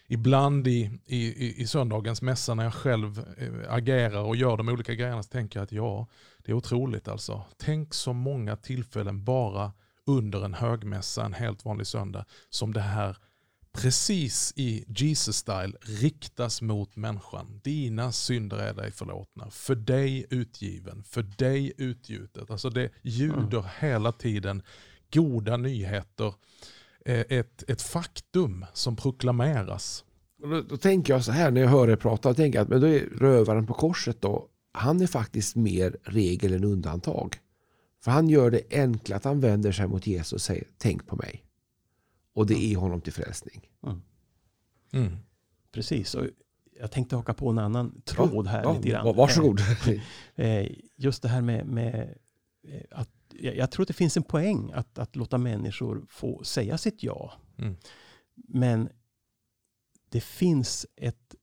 ibland 0.06 0.68
i, 0.68 0.90
i, 1.06 1.62
i 1.62 1.66
söndagens 1.66 2.22
mässa 2.22 2.54
när 2.54 2.64
jag 2.64 2.74
själv 2.74 3.18
eh, 3.38 3.72
agerar 3.74 4.22
och 4.22 4.36
gör 4.36 4.56
de 4.56 4.68
olika 4.68 4.94
grejerna 4.94 5.22
så 5.22 5.28
tänker 5.28 5.58
jag 5.58 5.64
att 5.64 5.72
ja, 5.72 6.06
det 6.44 6.52
är 6.52 6.56
otroligt 6.56 7.08
alltså. 7.08 7.44
Tänk 7.56 7.94
så 7.94 8.12
många 8.12 8.56
tillfällen 8.56 9.24
bara 9.24 9.72
under 10.06 10.44
en 10.44 10.54
högmässa 10.54 11.24
en 11.24 11.32
helt 11.32 11.64
vanlig 11.64 11.86
söndag 11.86 12.24
som 12.50 12.72
det 12.72 12.80
här 12.80 13.16
precis 13.74 14.52
i 14.56 14.84
Jesus 14.88 15.36
style 15.36 15.72
riktas 15.80 16.62
mot 16.62 16.96
människan. 16.96 17.60
Dina 17.64 18.12
synder 18.12 18.56
är 18.56 18.74
dig 18.74 18.90
förlåtna, 18.90 19.50
för 19.50 19.74
dig 19.74 20.26
utgiven, 20.30 21.04
för 21.04 21.22
dig 21.22 21.72
utgjutet. 21.76 22.50
Alltså 22.50 22.70
det 22.70 22.90
ljuder 23.02 23.58
mm. 23.58 23.70
hela 23.80 24.12
tiden 24.12 24.62
goda 25.12 25.56
nyheter, 25.56 26.34
ett, 27.04 27.70
ett 27.70 27.82
faktum 27.82 28.66
som 28.72 28.96
proklameras. 28.96 30.04
Då, 30.42 30.60
då, 30.60 30.76
tänker 30.76 31.12
jag 31.12 31.24
så 31.24 31.32
här 31.32 31.50
när 31.50 31.60
jag 31.60 31.68
hör 31.68 31.90
er 31.90 31.96
prata, 31.96 32.28
jag 32.28 32.36
tänker 32.36 32.60
att 32.60 32.68
men 32.68 32.80
då 32.80 32.86
är 32.86 33.00
rövaren 33.00 33.66
på 33.66 33.74
korset 33.74 34.20
då, 34.20 34.48
han 34.72 35.00
är 35.00 35.06
faktiskt 35.06 35.56
mer 35.56 35.96
regel 36.02 36.54
än 36.54 36.64
undantag. 36.64 37.36
För 38.04 38.10
han 38.10 38.28
gör 38.28 38.50
det 38.50 38.62
enkla 38.70 39.16
att 39.16 39.24
han 39.24 39.40
vänder 39.40 39.72
sig 39.72 39.86
mot 39.86 40.06
Jesus 40.06 40.32
och 40.32 40.40
säger 40.40 40.64
tänk 40.78 41.06
på 41.06 41.16
mig. 41.16 41.44
Och 42.34 42.46
det 42.46 42.64
är 42.64 42.76
honom 42.76 43.00
till 43.00 43.12
frälsning. 43.12 43.68
Mm. 43.86 44.02
Mm. 44.92 45.16
Precis, 45.72 46.14
och 46.14 46.26
jag 46.80 46.90
tänkte 46.90 47.16
haka 47.16 47.34
på 47.34 47.50
en 47.50 47.58
annan 47.58 48.02
tråd 48.04 48.46
här. 48.46 48.62
Ja, 48.62 48.76
lite 48.76 48.88
grann. 48.88 49.16
Varsågod. 49.16 49.60
Eh, 50.36 50.66
just 50.96 51.22
det 51.22 51.28
här 51.28 51.40
med, 51.40 51.66
med 51.66 52.14
eh, 52.68 52.80
att 52.90 53.10
jag 53.38 53.70
tror 53.70 53.82
att 53.82 53.88
det 53.88 53.94
finns 53.94 54.16
en 54.16 54.22
poäng 54.22 54.72
att, 54.72 54.98
att 54.98 55.16
låta 55.16 55.38
människor 55.38 56.06
få 56.08 56.44
säga 56.44 56.78
sitt 56.78 57.02
ja. 57.02 57.32
Mm. 57.58 57.76
Men 58.34 58.88
det 60.08 60.20
finns 60.20 60.86
ett 60.96 61.34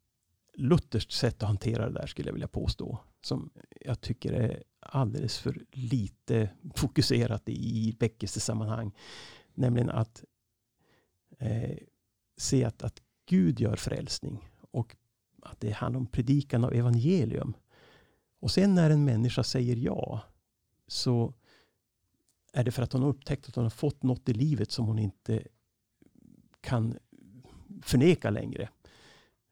lutherskt 0.54 1.12
sätt 1.12 1.44
att 1.44 1.48
hantera 1.48 1.90
det 1.90 1.94
där 2.00 2.08
skulle 2.08 2.28
jag 2.28 2.34
vilja 2.34 2.48
påstå. 2.48 3.00
Som 3.22 3.52
jag 3.82 4.02
tycker 4.02 4.34
är 4.34 4.64
alldeles 4.80 5.38
för 5.38 5.66
lite 5.72 6.50
fokuserat 6.76 7.44
i 7.46 7.96
väckelsesammanhang. 8.00 8.96
Nämligen 9.54 9.90
att 9.90 10.24
eh, 11.40 11.78
se 12.38 12.64
att, 12.64 12.84
att 12.84 13.02
Gud 13.26 13.60
gör 13.60 13.76
frälsning 13.76 14.50
och 14.72 14.96
att 15.42 15.60
det 15.60 15.72
handlar 15.72 16.00
om 16.00 16.08
predikan 16.08 16.64
av 16.64 16.74
evangelium. 16.74 17.54
Och 18.40 18.52
sen 18.52 18.76
när 18.76 18.90
en 18.90 19.06
människa 19.06 19.44
säger 19.44 19.76
ja 19.76 20.22
så 20.88 21.34
är 22.52 22.64
det 22.64 22.72
för 22.72 22.84
att 22.84 22.94
hon 22.94 23.02
har 23.02 23.10
upptäckt 23.10 23.50
att 23.50 23.56
hon 23.56 23.66
har 23.66 23.70
fått 23.70 24.04
något 24.04 24.30
i 24.30 24.34
livet 24.34 24.72
som 24.72 24.86
hon 24.86 25.00
inte 25.00 25.44
kan 26.62 26.98
förneka 27.82 28.30
längre. 28.30 28.70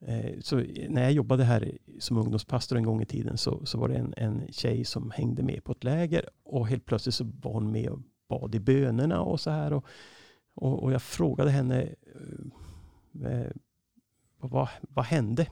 Eh, 0.02 0.40
så 0.40 0.56
när 0.90 1.02
jag 1.02 1.12
jobbade 1.12 1.44
här 1.44 1.78
som 2.00 2.18
ungdomspastor 2.18 2.78
en 2.78 2.84
gång 2.84 3.02
i 3.02 3.06
tiden 3.06 3.38
så, 3.38 3.66
så 3.66 3.78
var 3.78 3.88
det 3.88 3.96
en, 3.96 4.14
en 4.18 4.52
tjej 4.52 4.86
som 4.86 5.12
hängde 5.12 5.44
med 5.44 5.64
på 5.64 5.72
ett 5.72 5.84
läger 5.84 6.30
och 6.44 6.68
helt 6.68 6.86
plötsligt 6.86 7.16
så 7.16 7.24
var 7.42 7.54
hon 7.54 7.72
med 7.72 7.90
och 7.90 8.00
bad 8.28 8.56
i 8.56 8.60
bönerna 8.60 9.22
och 9.22 9.40
så 9.40 9.50
här. 9.50 9.74
Och, 9.74 9.86
och, 10.54 10.84
och 10.84 10.92
jag 10.92 11.02
frågade 11.02 11.52
henne 11.52 11.82
eh, 13.24 13.32
eh 13.32 13.52
vad, 14.42 14.70
vad 14.82 15.06
hände? 15.06 15.48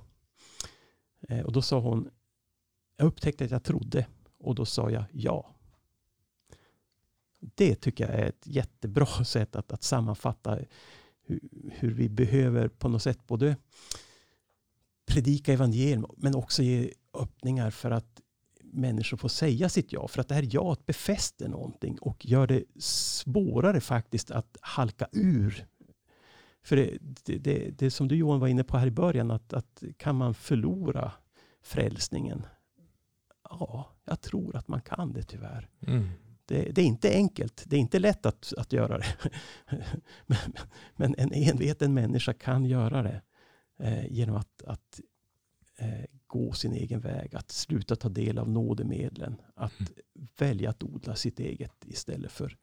Eh, 1.30 1.46
och 1.46 1.52
då 1.52 1.62
sa 1.62 1.80
hon, 1.80 2.10
jag 2.98 3.08
upptäckte 3.08 3.46
att 3.46 3.52
jag 3.52 3.64
trodde 3.64 4.08
och 4.38 4.56
då 4.56 4.66
sa 4.66 4.92
jag 4.92 5.04
ja. 5.12 5.57
Det 7.56 7.76
tycker 7.76 8.08
jag 8.10 8.20
är 8.20 8.26
ett 8.26 8.44
jättebra 8.48 9.06
sätt 9.26 9.56
att, 9.56 9.72
att 9.72 9.84
sammanfatta 9.84 10.60
hur, 11.26 11.40
hur 11.72 11.94
vi 11.94 12.10
behöver 12.10 12.68
på 12.68 12.90
något 12.90 13.04
sätt 13.04 13.28
både 13.28 13.56
predika 15.08 15.54
evangelium 15.54 16.06
men 16.18 16.36
också 16.36 16.64
ge 16.64 16.94
öppningar 17.14 17.72
för 17.72 17.92
att 17.92 18.22
människor 18.74 19.18
får 19.18 19.30
säga 19.30 19.70
sitt 19.70 19.94
ja. 19.94 20.08
För 20.08 20.22
att 20.22 20.28
det 20.28 20.36
här 20.36 20.48
jaet 20.56 20.86
befäster 20.86 21.48
någonting 21.48 22.00
och 22.00 22.26
gör 22.26 22.48
det 22.48 22.64
svårare 22.80 23.82
faktiskt 23.82 24.32
att 24.32 24.58
halka 24.62 25.08
ur. 25.12 25.66
För 26.64 26.76
det, 26.76 26.98
det, 27.02 27.38
det, 27.38 27.70
det 27.78 27.92
som 27.92 28.08
du 28.08 28.16
Johan 28.16 28.40
var 28.40 28.48
inne 28.48 28.64
på 28.64 28.78
här 28.78 28.88
i 28.88 28.92
början, 28.92 29.32
att, 29.32 29.54
att 29.54 29.84
kan 29.98 30.16
man 30.16 30.34
förlora 30.34 31.12
frälsningen? 31.62 32.46
Ja, 33.50 33.96
jag 34.06 34.22
tror 34.22 34.56
att 34.56 34.68
man 34.68 34.82
kan 34.82 35.14
det 35.14 35.24
tyvärr. 35.24 35.70
Mm. 35.88 36.10
Det, 36.48 36.72
det, 36.72 36.82
är 36.82 36.86
inte 36.86 37.10
enkelt. 37.10 37.64
Det 37.68 37.76
är 37.76 37.80
inte 37.80 38.00
lätt 38.00 38.26
att, 38.26 38.54
att 38.58 38.74
göra 38.74 38.98
det. 38.98 39.06
men, 40.26 40.38
men, 40.96 41.16
en 41.18 41.34
enveten 41.34 41.94
människa 41.94 42.34
kan 42.34 42.66
göra 42.66 43.04
det 43.04 43.22
eh, 43.80 44.12
genom 44.12 44.36
att, 44.36 44.64
att 44.64 45.02
eh, 45.78 46.06
gå 46.28 46.54
sin 46.54 46.74
egen 46.74 47.00
väg, 47.00 47.36
att 47.36 47.52
sluta 47.52 47.96
ta 47.96 48.10
del 48.10 48.38
av 48.38 48.50
nådemedlen, 48.50 49.42
att 49.56 49.80
mm. 49.80 50.28
välja 50.38 50.70
att 50.70 50.84
odla 50.84 51.16
sitt 51.16 51.40
eget 51.40 51.86
istället 51.86 52.32
för 52.32 52.58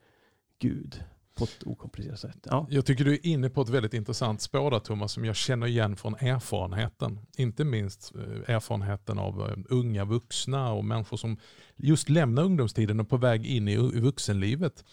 Gud 0.58 1.04
på 1.34 1.44
ett 1.44 1.66
okomplicerat 1.66 2.20
sätt. 2.20 2.38
Ja. 2.42 2.66
Jag 2.70 2.86
tycker 2.86 3.04
du 3.04 3.12
är 3.12 3.26
inne 3.26 3.50
på 3.50 3.62
ett 3.62 3.68
väldigt 3.68 3.94
intressant 3.94 4.40
spår 4.40 4.70
där 4.70 4.78
Thomas, 4.78 5.12
som 5.12 5.24
jag 5.24 5.36
känner 5.36 5.66
igen 5.66 5.96
från 5.96 6.14
erfarenheten. 6.14 7.20
Inte 7.36 7.64
minst 7.64 8.12
eh, 8.14 8.54
erfarenheten 8.54 9.18
av 9.18 9.40
eh, 9.40 9.56
unga 9.68 10.04
vuxna 10.04 10.72
och 10.72 10.84
människor 10.84 11.16
som 11.16 11.38
just 11.76 12.08
lämnar 12.08 12.42
ungdomstiden 12.42 13.00
och 13.00 13.08
på 13.08 13.16
väg 13.16 13.46
in 13.46 13.68
i 13.68 14.00
vuxenlivet. 14.00 14.84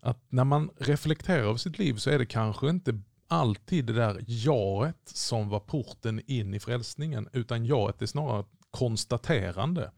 Att 0.00 0.24
när 0.28 0.44
man 0.44 0.70
reflekterar 0.76 1.42
över 1.42 1.56
sitt 1.56 1.78
liv 1.78 1.94
så 1.94 2.10
är 2.10 2.18
det 2.18 2.26
kanske 2.26 2.70
inte 2.70 3.00
alltid 3.28 3.84
det 3.84 3.92
där 3.92 4.24
jaet 4.26 5.00
som 5.04 5.48
var 5.48 5.60
porten 5.60 6.22
in 6.26 6.54
i 6.54 6.60
frälsningen, 6.60 7.28
utan 7.32 7.64
jaet 7.64 8.02
är 8.02 8.06
snarare 8.06 8.40
ett 8.40 8.46
konstaterande 8.70 9.90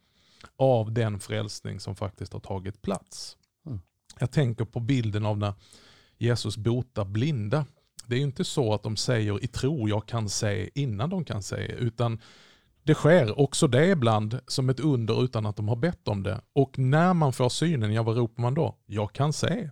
av 0.57 0.93
den 0.93 1.21
frälsning 1.21 1.81
som 1.81 1.97
faktiskt 1.97 2.33
har 2.33 2.41
tagit 2.41 2.83
plats. 2.83 3.37
Jag 4.21 4.31
tänker 4.31 4.65
på 4.65 4.81
bilden 4.81 5.27
av 5.27 5.39
när 5.39 5.53
Jesus 6.19 6.57
botar 6.57 7.05
blinda. 7.05 7.67
Det 8.07 8.15
är 8.15 8.19
ju 8.19 8.25
inte 8.25 8.45
så 8.45 8.75
att 8.75 8.83
de 8.83 8.97
säger 8.97 9.45
i 9.45 9.47
tro 9.47 9.89
jag 9.89 10.07
kan 10.07 10.29
se 10.29 10.71
innan 10.75 11.11
de 11.11 11.25
kan 11.25 11.43
se, 11.43 11.67
utan 11.67 12.21
det 12.83 12.95
sker 12.95 13.41
också 13.41 13.69
det 13.69 13.87
ibland 13.87 14.41
som 14.47 14.71
ett 14.71 14.81
under 14.81 15.25
utan 15.25 15.47
att 15.47 15.57
de 15.57 15.69
har 15.69 15.77
bett 15.77 16.09
om 16.09 16.23
det. 16.23 16.41
Och 16.53 16.79
när 16.79 17.15
man 17.15 17.33
får 17.33 17.49
synen, 17.49 17.93
ja 17.93 18.03
vad 18.03 18.17
ropar 18.17 18.43
man 18.43 18.55
då? 18.55 18.79
Jag 18.87 19.13
kan 19.13 19.33
se. 19.33 19.71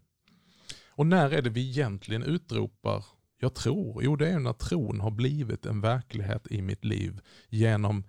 Och 0.89 1.07
när 1.07 1.31
är 1.31 1.43
det 1.43 1.51
vi 1.51 1.71
egentligen 1.71 2.23
utropar 2.23 3.05
jag 3.39 3.55
tror? 3.55 4.05
Jo, 4.05 4.17
det 4.17 4.29
är 4.29 4.39
när 4.39 4.53
tron 4.53 5.01
har 5.01 5.11
blivit 5.11 5.67
en 5.67 5.81
verklighet 5.81 6.47
i 6.51 6.63
mitt 6.63 6.85
liv 6.85 7.21
genom 7.49 8.05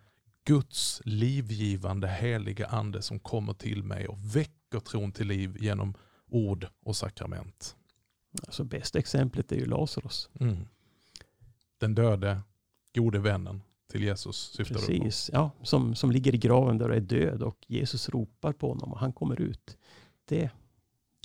Guds 0.45 1.01
livgivande 1.05 2.07
heliga 2.07 2.67
ande 2.67 3.01
som 3.01 3.19
kommer 3.19 3.53
till 3.53 3.83
mig 3.83 4.07
och 4.07 4.35
väcker 4.35 4.79
tron 4.79 5.11
till 5.11 5.27
liv 5.27 5.57
genom 5.59 5.93
ord 6.29 6.67
och 6.83 6.95
sakrament. 6.95 7.75
Alltså 8.47 8.63
bästa 8.63 8.99
exemplet 8.99 9.51
är 9.51 9.55
ju 9.55 9.65
Lazarus. 9.65 10.29
Mm. 10.39 10.67
Den 11.77 11.95
döde, 11.95 12.41
gode 12.95 13.19
vännen 13.19 13.61
till 13.91 14.03
Jesus 14.03 14.35
syftar 14.35 14.75
du 14.75 14.81
på. 14.81 14.87
Precis, 14.87 15.29
ja, 15.33 15.51
som, 15.63 15.95
som 15.95 16.11
ligger 16.11 16.35
i 16.35 16.37
graven 16.37 16.77
där 16.77 16.89
och 16.89 16.95
är 16.95 16.99
död 16.99 17.43
och 17.43 17.57
Jesus 17.67 18.09
ropar 18.09 18.53
på 18.53 18.69
honom 18.69 18.93
och 18.93 18.99
han 18.99 19.13
kommer 19.13 19.41
ut. 19.41 19.77
Det, 20.25 20.49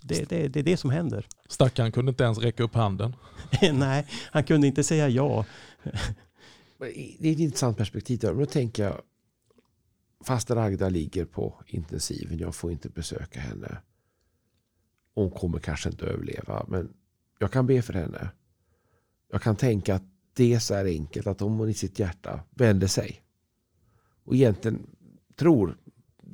det, 0.02 0.28
det, 0.28 0.48
det 0.48 0.60
är 0.60 0.64
det 0.64 0.76
som 0.76 0.90
händer. 0.90 1.26
Stackaren 1.48 1.92
kunde 1.92 2.10
inte 2.10 2.24
ens 2.24 2.38
räcka 2.38 2.62
upp 2.62 2.74
handen. 2.74 3.16
Nej, 3.72 4.06
han 4.30 4.44
kunde 4.44 4.66
inte 4.66 4.84
säga 4.84 5.08
ja. 5.08 5.44
Det 7.18 7.28
är 7.28 7.32
ett 7.32 7.38
intressant 7.38 7.76
perspektiv. 7.76 8.18
Där. 8.18 8.28
Men 8.28 8.38
då 8.38 8.46
tänker 8.46 8.84
jag, 8.84 9.02
faster 10.24 10.56
Agda 10.56 10.88
ligger 10.88 11.24
på 11.24 11.62
intensiven, 11.66 12.38
jag 12.38 12.54
får 12.54 12.72
inte 12.72 12.88
besöka 12.88 13.40
henne. 13.40 13.78
Hon 15.14 15.30
kommer 15.30 15.58
kanske 15.58 15.88
inte 15.88 16.06
överleva, 16.06 16.64
men 16.68 16.92
jag 17.38 17.52
kan 17.52 17.66
be 17.66 17.82
för 17.82 17.92
henne. 17.92 18.30
Jag 19.30 19.42
kan 19.42 19.56
tänka 19.56 19.94
att 19.94 20.02
det 20.34 20.54
är 20.54 20.58
så 20.58 20.74
här 20.74 20.84
enkelt 20.84 21.26
att 21.26 21.42
om 21.42 21.58
hon 21.58 21.68
i 21.68 21.74
sitt 21.74 21.98
hjärta 21.98 22.40
vänder 22.50 22.86
sig 22.86 23.22
och 24.24 24.34
egentligen 24.34 24.86
tror, 25.36 25.76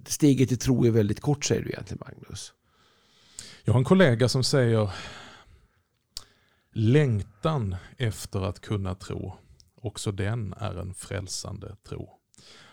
steget 0.06 0.48
till 0.48 0.58
tro 0.58 0.86
är 0.86 0.90
väldigt 0.90 1.20
kort 1.20 1.44
säger 1.44 1.62
du 1.62 1.68
egentligen 1.68 2.02
Magnus. 2.06 2.52
Jag 3.64 3.72
har 3.72 3.78
en 3.78 3.84
kollega 3.84 4.28
som 4.28 4.44
säger 4.44 4.90
längtan 6.72 7.76
efter 7.96 8.40
att 8.40 8.60
kunna 8.60 8.94
tro, 8.94 9.34
också 9.74 10.12
den 10.12 10.52
är 10.52 10.74
en 10.74 10.94
frälsande 10.94 11.76
tro. 11.88 12.18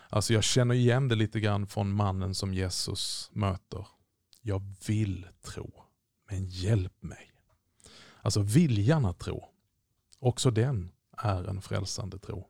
Alltså 0.08 0.32
jag 0.34 0.44
känner 0.44 0.74
igen 0.74 1.08
det 1.08 1.14
lite 1.14 1.40
grann 1.40 1.66
från 1.66 1.92
mannen 1.92 2.34
som 2.34 2.54
Jesus 2.54 3.30
möter. 3.32 3.86
Jag 4.42 4.62
vill 4.86 5.26
tro, 5.42 5.85
men 6.30 6.44
hjälp 6.44 7.02
mig. 7.02 7.32
Alltså 8.22 8.40
viljan 8.40 9.04
att 9.04 9.18
tro, 9.18 9.44
också 10.18 10.50
den 10.50 10.90
är 11.16 11.44
en 11.44 11.62
frälsande 11.62 12.18
tro. 12.18 12.46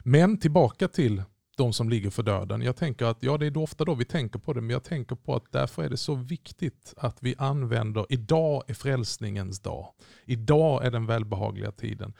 Men 0.00 0.38
tillbaka 0.38 0.88
till 0.88 1.22
de 1.56 1.72
som 1.72 1.88
ligger 1.88 2.10
för 2.10 2.22
döden. 2.22 2.62
Jag 2.62 2.76
tänker 2.76 3.04
att 3.04 3.22
ja, 3.22 3.38
det 3.38 3.46
är 3.46 3.56
ofta 3.58 3.84
då 3.84 3.94
vi 3.94 4.04
tänker 4.04 4.38
på 4.38 4.52
det, 4.52 4.60
men 4.60 4.70
jag 4.70 4.84
tänker 4.84 5.16
på 5.16 5.36
att 5.36 5.52
därför 5.52 5.82
är 5.82 5.88
det 5.88 5.96
så 5.96 6.14
viktigt 6.14 6.94
att 6.96 7.22
vi 7.22 7.34
använder, 7.38 8.06
idag 8.08 8.62
är 8.66 8.74
frälsningens 8.74 9.60
dag. 9.60 9.92
Idag 10.24 10.84
är 10.84 10.90
den 10.90 11.06
välbehagliga 11.06 11.72
tiden. 11.72 12.14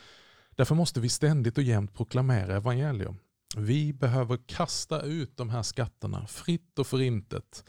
Därför 0.56 0.74
måste 0.74 1.00
vi 1.00 1.08
ständigt 1.08 1.58
och 1.58 1.64
jämt 1.64 1.94
proklamera 1.94 2.56
evangelium. 2.56 3.16
Vi 3.56 3.92
behöver 3.92 4.38
kasta 4.46 5.02
ut 5.02 5.36
de 5.36 5.50
här 5.50 5.62
skatterna 5.62 6.26
fritt 6.26 6.78
och 6.78 6.86
förintet 6.86 7.64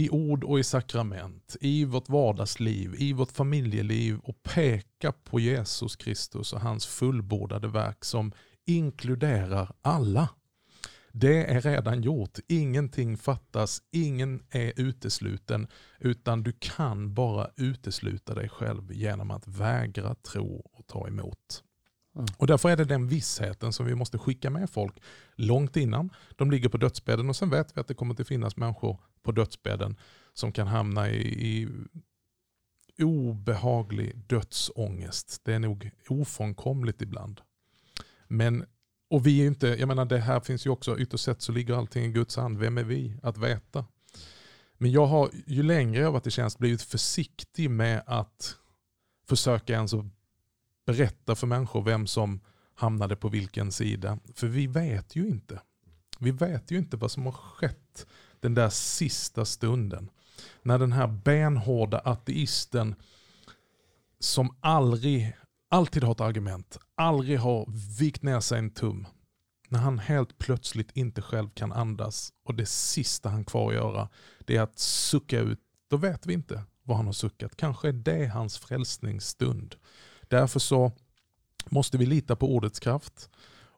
i 0.00 0.10
ord 0.10 0.44
och 0.44 0.58
i 0.58 0.64
sakrament, 0.64 1.56
i 1.60 1.84
vårt 1.84 2.08
vardagsliv, 2.08 2.94
i 2.98 3.12
vårt 3.12 3.32
familjeliv 3.32 4.18
och 4.18 4.42
peka 4.42 5.12
på 5.12 5.40
Jesus 5.40 5.96
Kristus 5.96 6.52
och 6.52 6.60
hans 6.60 6.86
fullbordade 6.86 7.68
verk 7.68 8.04
som 8.04 8.32
inkluderar 8.66 9.72
alla. 9.82 10.28
Det 11.12 11.44
är 11.44 11.60
redan 11.60 12.02
gjort, 12.02 12.38
ingenting 12.48 13.16
fattas, 13.16 13.82
ingen 13.90 14.42
är 14.50 14.72
utesluten, 14.76 15.66
utan 15.98 16.42
du 16.42 16.52
kan 16.58 17.14
bara 17.14 17.50
utesluta 17.56 18.34
dig 18.34 18.48
själv 18.48 18.92
genom 18.92 19.30
att 19.30 19.46
vägra 19.46 20.14
tro 20.14 20.70
och 20.72 20.86
ta 20.86 21.08
emot. 21.08 21.64
Mm. 22.16 22.26
Och 22.36 22.46
Därför 22.46 22.68
är 22.68 22.76
det 22.76 22.84
den 22.84 23.08
vissheten 23.08 23.72
som 23.72 23.86
vi 23.86 23.94
måste 23.94 24.18
skicka 24.18 24.50
med 24.50 24.70
folk 24.70 25.02
långt 25.34 25.76
innan 25.76 26.10
de 26.36 26.50
ligger 26.50 26.68
på 26.68 26.76
dödsbädden. 26.76 27.28
Och 27.28 27.36
Sen 27.36 27.50
vet 27.50 27.76
vi 27.76 27.80
att 27.80 27.88
det 27.88 27.94
kommer 27.94 28.20
att 28.20 28.28
finnas 28.28 28.56
människor 28.56 28.98
på 29.22 29.32
dödsbädden 29.32 29.96
som 30.34 30.52
kan 30.52 30.66
hamna 30.66 31.10
i, 31.10 31.68
i 32.98 33.04
obehaglig 33.04 34.16
dödsångest. 34.26 35.40
Det 35.44 35.54
är 35.54 35.58
nog 35.58 35.90
ofrånkomligt 36.08 37.02
ibland. 37.02 37.40
Men, 38.28 38.64
och 39.10 39.26
vi 39.26 39.42
är 39.42 39.46
inte, 39.46 39.66
jag 39.66 39.88
menar 39.88 40.04
det 40.04 40.18
här 40.18 40.40
finns 40.40 40.66
ju 40.66 40.70
också, 40.70 40.98
ytterst 40.98 41.24
sett 41.24 41.42
så 41.42 41.52
ligger 41.52 41.74
allting 41.74 42.04
i 42.04 42.12
Guds 42.12 42.36
hand. 42.36 42.58
Vem 42.58 42.78
är 42.78 42.84
vi 42.84 43.16
att 43.22 43.38
veta? 43.38 43.84
Men 44.78 44.92
jag 44.92 45.06
har 45.06 45.30
ju 45.46 45.62
längre 45.62 46.02
jag 46.02 46.12
varit 46.12 46.26
i 46.26 46.30
tjänst 46.30 46.58
blivit 46.58 46.82
försiktig 46.82 47.70
med 47.70 48.02
att 48.06 48.56
försöka 49.28 49.72
ens 49.72 49.92
berätta 50.86 51.34
för 51.34 51.46
människor 51.46 51.82
vem 51.82 52.06
som 52.06 52.40
hamnade 52.74 53.16
på 53.16 53.28
vilken 53.28 53.72
sida. 53.72 54.18
För 54.34 54.46
vi 54.46 54.66
vet 54.66 55.16
ju 55.16 55.28
inte. 55.28 55.60
Vi 56.18 56.30
vet 56.30 56.70
ju 56.70 56.78
inte 56.78 56.96
vad 56.96 57.10
som 57.10 57.24
har 57.24 57.32
skett 57.32 58.06
den 58.40 58.54
där 58.54 58.68
sista 58.68 59.44
stunden. 59.44 60.10
När 60.62 60.78
den 60.78 60.92
här 60.92 61.06
benhårda 61.06 61.98
ateisten 61.98 62.94
som 64.18 64.56
aldrig, 64.60 65.36
alltid 65.70 66.04
har 66.04 66.12
ett 66.12 66.20
argument, 66.20 66.78
aldrig 66.94 67.38
har 67.38 67.66
vikt 67.98 68.22
ner 68.22 68.40
sig 68.40 68.58
en 68.58 68.70
tum. 68.70 69.06
När 69.68 69.78
han 69.78 69.98
helt 69.98 70.38
plötsligt 70.38 70.96
inte 70.96 71.22
själv 71.22 71.48
kan 71.50 71.72
andas 71.72 72.32
och 72.44 72.54
det 72.54 72.66
sista 72.66 73.28
han 73.28 73.44
kvar 73.44 73.68
att 73.68 73.74
göra 73.74 74.08
det 74.38 74.56
är 74.56 74.62
att 74.62 74.78
sucka 74.78 75.38
ut. 75.38 75.60
Då 75.88 75.96
vet 75.96 76.26
vi 76.26 76.32
inte 76.32 76.62
vad 76.82 76.96
han 76.96 77.06
har 77.06 77.12
suckat. 77.12 77.56
Kanske 77.56 77.88
är 77.88 77.92
det 77.92 78.26
hans 78.26 78.58
frälsningsstund. 78.58 79.76
Därför 80.28 80.60
så 80.60 80.92
måste 81.66 81.98
vi 81.98 82.06
lita 82.06 82.36
på 82.36 82.54
ordets 82.54 82.80
kraft 82.80 83.30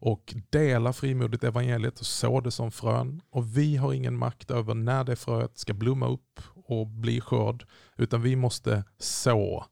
och 0.04 0.34
dela 0.50 0.92
frimodigt 0.92 1.44
evangeliet 1.44 2.00
och 2.00 2.06
så 2.06 2.40
det 2.40 2.50
som 2.50 2.72
frön. 2.72 3.22
Och 3.30 3.56
vi 3.56 3.76
har 3.76 3.92
ingen 3.92 4.18
makt 4.18 4.50
över 4.50 4.74
när 4.74 5.04
det 5.04 5.16
fröet 5.16 5.58
ska 5.58 5.74
blomma 5.74 6.08
upp 6.08 6.40
och 6.54 6.86
bli 6.86 7.20
skörd, 7.20 7.66
utan 7.96 8.22
vi 8.22 8.36
måste 8.36 8.84
så. 8.98 9.64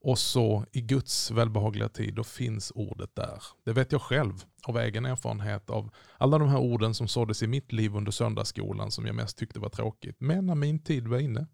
Och 0.00 0.18
så 0.18 0.66
i 0.72 0.80
Guds 0.80 1.30
välbehagliga 1.30 1.88
tid, 1.88 2.14
då 2.14 2.24
finns 2.24 2.72
ordet 2.74 3.16
där. 3.16 3.42
Det 3.64 3.72
vet 3.72 3.92
jag 3.92 4.02
själv 4.02 4.44
av 4.62 4.78
egen 4.78 5.06
erfarenhet 5.06 5.70
av 5.70 5.90
alla 6.18 6.38
de 6.38 6.48
här 6.48 6.60
orden 6.60 6.94
som 6.94 7.08
såddes 7.08 7.42
i 7.42 7.46
mitt 7.46 7.72
liv 7.72 7.96
under 7.96 8.12
söndagsskolan 8.12 8.90
som 8.90 9.06
jag 9.06 9.14
mest 9.14 9.38
tyckte 9.38 9.60
var 9.60 9.68
tråkigt. 9.68 10.16
Men 10.18 10.46
när 10.46 10.54
min 10.54 10.78
tid 10.78 11.08
var 11.08 11.18
inne, 11.18 11.46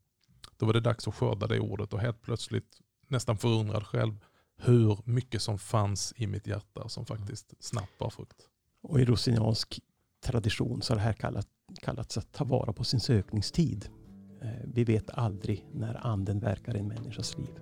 då 0.56 0.66
var 0.66 0.72
det 0.72 0.80
dags 0.80 1.08
att 1.08 1.14
skörda 1.14 1.46
det 1.46 1.60
ordet 1.60 1.92
och 1.92 2.00
helt 2.00 2.22
plötsligt 2.22 2.80
nästan 3.08 3.38
förundrad 3.38 3.86
själv 3.86 4.14
hur 4.62 4.98
mycket 5.04 5.42
som 5.42 5.58
fanns 5.58 6.12
i 6.16 6.26
mitt 6.26 6.46
hjärta 6.46 6.88
som 6.88 7.06
faktiskt 7.06 7.54
snabbt 7.58 7.98
bar 7.98 8.10
frukt. 8.10 8.48
Och 8.82 9.00
i 9.00 9.04
rosiniansk 9.04 9.80
tradition 10.24 10.82
så 10.82 10.92
har 10.92 10.96
det 10.96 11.02
här 11.02 11.12
kallat, 11.12 11.48
kallats 11.82 12.18
att 12.18 12.32
ta 12.32 12.44
vara 12.44 12.72
på 12.72 12.84
sin 12.84 13.00
sökningstid. 13.00 13.88
Eh, 14.42 14.48
vi 14.64 14.84
vet 14.84 15.10
aldrig 15.10 15.66
när 15.72 16.06
anden 16.06 16.40
verkar 16.40 16.76
i 16.76 16.80
en 16.80 16.88
människas 16.88 17.38
liv. 17.38 17.60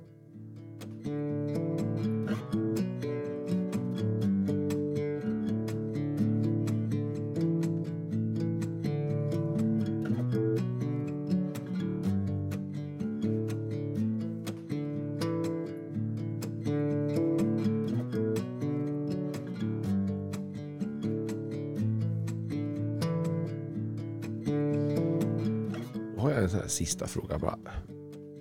Sista 26.89 27.07
fråga 27.07 27.39
bara. 27.39 27.59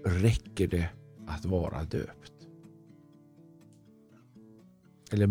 Räcker 0.05 0.67
det 0.67 0.89
att 1.27 1.45
vara 1.45 1.83
döpt? 1.83 2.33
Eller 5.11 5.29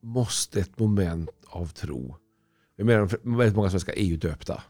måste 0.00 0.60
ett 0.60 0.78
moment 0.78 1.30
av 1.46 1.66
tro? 1.66 2.16
Jag 2.76 2.86
menar, 2.86 3.36
väldigt 3.36 3.56
många 3.56 3.70
svenskar 3.70 3.92
är 3.98 4.04
ju 4.04 4.16
döpta. 4.16 4.62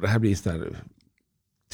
Det 0.00 0.08
här 0.08 0.18
blir 0.18 0.30
en 0.30 0.36
sån 0.36 0.52
här 0.52 0.76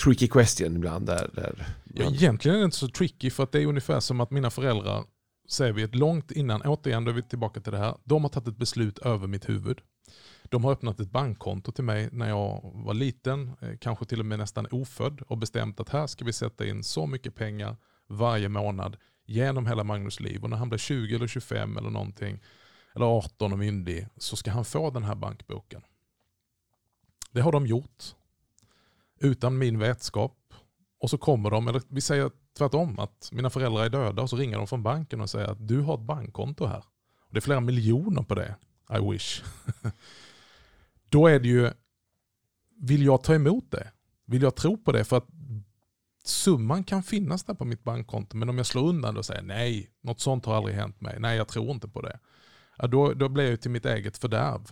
tricky 0.05 0.29
question 0.29 0.77
ibland. 0.77 1.07
Där, 1.07 1.31
där 1.35 1.66
Ja, 1.94 2.05
man- 2.05 2.14
egentligen 2.14 2.55
är 2.57 2.59
det 2.61 2.64
inte 2.64 2.77
så 2.77 2.88
tricky 2.88 3.31
för 3.31 3.42
att 3.42 3.53
det 3.53 3.62
är 3.62 3.66
ungefär 3.66 4.01
som 4.01 4.21
att 4.21 4.31
mina 4.31 4.51
föräldrar, 4.51 5.05
säger 5.49 5.73
vi 5.73 5.83
ett 5.83 5.94
långt 5.94 6.31
innan, 6.31 6.62
återigen 6.62 7.05
då 7.05 7.11
är 7.11 7.14
vi 7.14 7.23
tillbaka 7.23 7.61
till 7.61 7.73
det 7.73 7.79
här, 7.79 7.97
de 8.05 8.23
har 8.23 8.29
tagit 8.31 8.49
ett 8.49 8.57
beslut 8.57 8.99
över 8.99 9.27
mitt 9.27 9.49
huvud. 9.49 9.81
De 10.42 10.64
har 10.64 10.73
öppnat 10.73 11.01
ett 11.01 11.11
bankkonto 11.11 11.73
till 11.73 11.85
mig 11.85 12.09
när 12.12 12.29
jag 12.29 12.71
var 12.75 12.94
liten, 12.94 13.53
eh, 13.61 13.77
kanske 13.81 14.05
till 14.05 14.21
och 14.21 14.27
med 14.27 14.38
nästan 14.38 14.66
ofödd 14.71 15.21
och 15.21 15.38
bestämt 15.38 15.81
att 15.81 15.88
här 15.88 16.07
ska 16.07 16.25
vi 16.25 16.33
sätta 16.33 16.66
in 16.66 16.85
så 16.85 17.07
mycket 17.07 17.35
pengar 17.35 17.77
varje 18.07 18.49
månad 18.49 18.97
genom 19.27 19.66
hela 19.66 19.85
Magnus 19.85 20.21
liv. 20.21 20.44
Och 20.44 20.51
när 20.51 20.57
han 20.57 20.68
blir 20.68 20.79
20 20.79 21.14
eller 21.14 21.27
25 21.27 21.77
eller 21.77 21.90
någonting, 21.90 22.40
eller 22.94 23.07
18 23.07 23.53
och 23.53 23.59
myndig, 23.59 24.07
så 24.16 24.37
ska 24.37 24.51
han 24.51 24.64
få 24.64 24.90
den 24.90 25.05
här 25.05 25.14
bankboken. 25.14 25.83
Det 27.31 27.40
har 27.40 27.53
de 27.53 27.66
gjort 27.66 28.14
utan 29.21 29.59
min 29.59 29.79
vetskap. 29.79 30.55
Och 31.01 31.11
så 31.11 31.18
kommer 31.18 31.51
de, 31.51 31.68
eller 31.68 31.83
vi 31.88 32.01
säger 32.01 32.31
tvärtom, 32.59 32.99
att 32.99 33.29
mina 33.33 33.51
föräldrar 33.51 33.85
är 33.85 33.90
döda 33.90 34.23
och 34.23 34.31
så 34.31 34.37
ringer 34.37 34.59
de 34.59 34.66
från 34.66 34.83
banken 34.83 35.21
och 35.21 35.31
säger 35.31 35.49
att 35.49 35.68
du 35.68 35.81
har 35.81 35.94
ett 35.94 36.01
bankkonto 36.01 36.66
här. 36.66 36.85
Och 37.29 37.35
det 37.35 37.38
är 37.38 37.40
flera 37.40 37.61
miljoner 37.61 38.23
på 38.23 38.35
det. 38.35 38.57
I 38.96 39.12
wish. 39.12 39.42
Då 41.09 41.27
är 41.27 41.40
det 41.40 41.48
ju, 41.48 41.70
vill 42.81 43.05
jag 43.05 43.22
ta 43.22 43.35
emot 43.35 43.70
det? 43.70 43.92
Vill 44.27 44.42
jag 44.42 44.57
tro 44.57 44.77
på 44.77 44.92
det? 44.92 45.05
För 45.05 45.16
att 45.16 45.29
summan 46.24 46.85
kan 46.85 47.03
finnas 47.03 47.44
där 47.44 47.55
på 47.55 47.64
mitt 47.64 47.85
bankkonto, 47.85 48.37
men 48.37 48.48
om 48.48 48.57
jag 48.57 48.66
slår 48.66 48.88
undan 48.88 49.14
det 49.14 49.18
och 49.18 49.27
säger 49.27 49.42
nej, 49.42 49.90
något 50.01 50.20
sånt 50.20 50.44
har 50.44 50.57
aldrig 50.57 50.77
hänt 50.77 51.01
mig, 51.01 51.20
nej 51.20 51.37
jag 51.37 51.48
tror 51.48 51.70
inte 51.70 51.88
på 51.88 52.03
det. 52.03 52.18
Ja, 52.79 52.87
då, 52.87 53.14
då 53.14 53.29
blir 53.29 53.51
jag 53.51 53.61
till 53.61 53.70
mitt 53.70 53.87
eget 53.87 54.18
fördärv. 54.18 54.70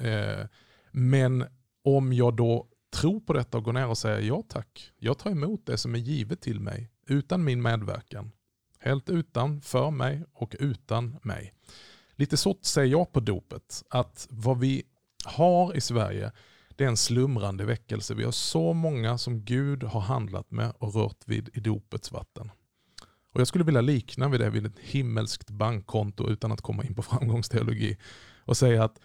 Eh, 0.00 0.46
men 0.90 1.46
om 1.84 2.12
jag 2.12 2.36
då 2.36 2.68
tror 2.90 3.20
på 3.20 3.32
detta 3.32 3.58
och 3.58 3.64
går 3.64 3.72
ner 3.72 3.86
och 3.86 3.98
säger 3.98 4.20
ja 4.20 4.42
tack, 4.48 4.92
jag 4.98 5.18
tar 5.18 5.30
emot 5.30 5.66
det 5.66 5.78
som 5.78 5.94
är 5.94 5.98
givet 5.98 6.40
till 6.40 6.60
mig 6.60 6.90
utan 7.06 7.44
min 7.44 7.62
medverkan. 7.62 8.32
Helt 8.78 9.08
utan 9.08 9.60
för 9.60 9.90
mig 9.90 10.24
och 10.32 10.56
utan 10.60 11.18
mig. 11.22 11.54
Lite 12.16 12.36
så 12.36 12.56
säger 12.62 12.92
jag 12.92 13.12
på 13.12 13.20
dopet, 13.20 13.82
att 13.88 14.26
vad 14.30 14.58
vi 14.58 14.82
har 15.24 15.76
i 15.76 15.80
Sverige 15.80 16.32
det 16.76 16.84
är 16.84 16.88
en 16.88 16.96
slumrande 16.96 17.64
väckelse. 17.64 18.14
Vi 18.14 18.24
har 18.24 18.32
så 18.32 18.72
många 18.72 19.18
som 19.18 19.44
Gud 19.44 19.82
har 19.84 20.00
handlat 20.00 20.50
med 20.50 20.72
och 20.78 20.94
rört 20.94 21.22
vid 21.28 21.50
i 21.54 21.60
dopets 21.60 22.12
vatten. 22.12 22.50
Och 23.32 23.40
Jag 23.40 23.48
skulle 23.48 23.64
vilja 23.64 23.80
likna 23.80 24.28
vid 24.28 24.40
det 24.40 24.50
vid 24.50 24.66
ett 24.66 24.78
himmelskt 24.78 25.50
bankkonto 25.50 26.28
utan 26.28 26.52
att 26.52 26.60
komma 26.60 26.84
in 26.84 26.94
på 26.94 27.02
framgångsteologi 27.02 27.96
och 28.44 28.56
säga 28.56 28.84
att 28.84 29.00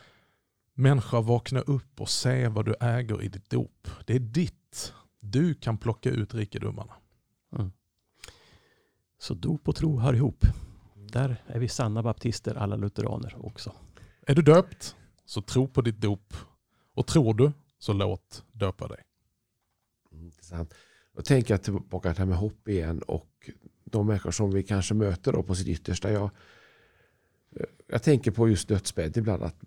människa 0.73 1.21
vakna 1.21 1.59
upp 1.61 2.01
och 2.01 2.09
se 2.09 2.47
vad 2.47 2.65
du 2.65 2.75
äger 2.79 3.23
i 3.23 3.27
ditt 3.27 3.49
dop. 3.49 3.87
Det 4.05 4.15
är 4.15 4.19
ditt. 4.19 4.93
Du 5.19 5.53
kan 5.53 5.77
plocka 5.77 6.09
ut 6.09 6.33
rikedomarna. 6.33 6.93
Mm. 7.55 7.71
Så 9.19 9.33
dop 9.33 9.67
och 9.67 9.75
tro 9.75 9.99
hör 9.99 10.13
ihop. 10.13 10.45
Där 11.11 11.43
är 11.47 11.59
vi 11.59 11.67
sanna 11.67 12.03
baptister, 12.03 12.55
alla 12.55 12.75
lutheraner 12.75 13.45
också. 13.45 13.73
Är 14.27 14.35
du 14.35 14.41
döpt, 14.41 14.95
så 15.25 15.41
tro 15.41 15.67
på 15.67 15.81
ditt 15.81 16.01
dop. 16.01 16.33
Och 16.93 17.07
tror 17.07 17.33
du, 17.33 17.51
så 17.79 17.93
låt 17.93 18.43
döpa 18.51 18.87
dig. 18.87 19.03
Mm, 20.11 20.25
intressant. 20.25 20.73
Jag 21.15 21.25
tänker 21.25 21.57
tillbaka 21.57 22.09
till 22.09 22.15
det 22.15 22.21
här 22.21 22.25
med 22.25 22.37
hopp 22.37 22.67
igen 22.67 23.01
och 23.01 23.49
de 23.83 24.07
människor 24.07 24.31
som 24.31 24.51
vi 24.51 24.63
kanske 24.63 24.93
möter 24.93 25.31
då 25.31 25.43
på 25.43 25.55
sitt 25.55 25.67
yttersta. 25.67 26.11
Jag, 26.11 26.29
jag 27.87 28.03
tänker 28.03 28.31
på 28.31 28.49
just 28.49 28.67
dödsbädd 28.67 29.17
ibland 29.17 29.43
att 29.43 29.57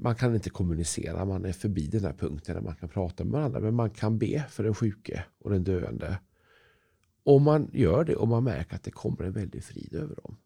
man 0.00 0.14
kan 0.14 0.34
inte 0.34 0.50
kommunicera. 0.50 1.24
Man 1.24 1.44
är 1.44 1.52
förbi 1.52 1.86
den 1.86 2.04
här 2.04 2.12
punkten 2.12 2.54
där 2.54 2.62
man 2.62 2.76
kan 2.76 2.88
prata 2.88 3.24
med 3.24 3.32
varandra. 3.32 3.60
Men 3.60 3.74
man 3.74 3.90
kan 3.90 4.18
be 4.18 4.44
för 4.50 4.64
den 4.64 4.74
sjuke 4.74 5.24
och 5.38 5.50
den 5.50 5.64
döende. 5.64 6.18
Om 7.24 7.42
man 7.42 7.70
gör 7.72 8.04
det 8.04 8.16
och 8.16 8.28
man 8.28 8.44
märker 8.44 8.76
att 8.76 8.82
det 8.82 8.90
kommer 8.90 9.24
en 9.24 9.32
väldig 9.32 9.64
frid 9.64 9.94
över 9.94 10.14
dem. 10.14 10.36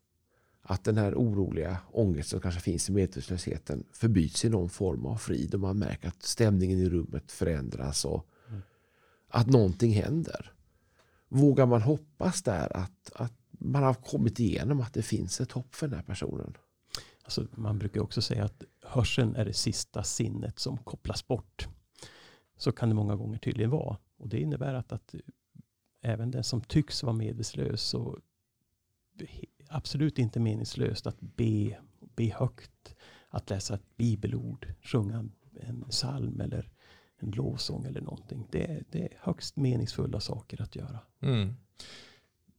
Att 0.68 0.84
den 0.84 0.98
här 0.98 1.14
oroliga 1.14 1.78
ångest 1.92 2.28
som 2.28 2.40
kanske 2.40 2.60
finns 2.60 2.88
i 2.88 2.92
medvetslösheten 2.92 3.84
förbyts 3.92 4.44
i 4.44 4.48
någon 4.48 4.68
form 4.68 5.06
av 5.06 5.16
frid 5.16 5.54
och 5.54 5.60
man 5.60 5.78
märker 5.78 6.08
att 6.08 6.22
stämningen 6.22 6.78
i 6.78 6.88
rummet 6.88 7.32
förändras 7.32 8.04
och 8.04 8.26
mm. 8.48 8.62
att 9.28 9.46
någonting 9.46 9.92
händer. 9.92 10.52
Vågar 11.28 11.66
man 11.66 11.82
hoppas 11.82 12.42
där 12.42 12.76
att, 12.76 13.12
att 13.14 13.32
man 13.50 13.82
har 13.82 13.94
kommit 13.94 14.40
igenom 14.40 14.80
att 14.80 14.94
det 14.94 15.02
finns 15.02 15.40
ett 15.40 15.52
hopp 15.52 15.74
för 15.74 15.88
den 15.88 15.96
här 15.96 16.04
personen? 16.04 16.56
Alltså, 17.22 17.46
man 17.50 17.78
brukar 17.78 18.00
också 18.00 18.22
säga 18.22 18.44
att 18.44 18.62
hörseln 18.82 19.36
är 19.36 19.44
det 19.44 19.52
sista 19.52 20.02
sinnet 20.02 20.58
som 20.58 20.78
kopplas 20.78 21.26
bort. 21.26 21.68
Så 22.56 22.72
kan 22.72 22.88
det 22.88 22.94
många 22.94 23.16
gånger 23.16 23.38
tydligen 23.38 23.70
vara. 23.70 23.96
Och 24.16 24.28
det 24.28 24.40
innebär 24.40 24.74
att, 24.74 24.92
att 24.92 25.14
även 26.02 26.30
den 26.30 26.44
som 26.44 26.60
tycks 26.60 27.02
vara 27.02 27.12
medvetslös 27.12 27.94
och 27.94 28.18
absolut 29.68 30.18
inte 30.18 30.40
meningslöst 30.40 31.06
att 31.06 31.20
be, 31.20 31.78
be 32.16 32.34
högt, 32.34 32.96
att 33.28 33.50
läsa 33.50 33.74
ett 33.74 33.96
bibelord, 33.96 34.66
sjunga 34.82 35.28
en 35.60 35.84
psalm 35.90 36.40
eller 36.40 36.70
en 37.18 37.30
lovsång 37.30 37.84
eller 37.84 38.00
någonting. 38.00 38.46
Det, 38.50 38.82
det 38.90 39.02
är 39.02 39.18
högst 39.20 39.56
meningsfulla 39.56 40.20
saker 40.20 40.62
att 40.62 40.76
göra. 40.76 40.98
Mm. 41.20 41.54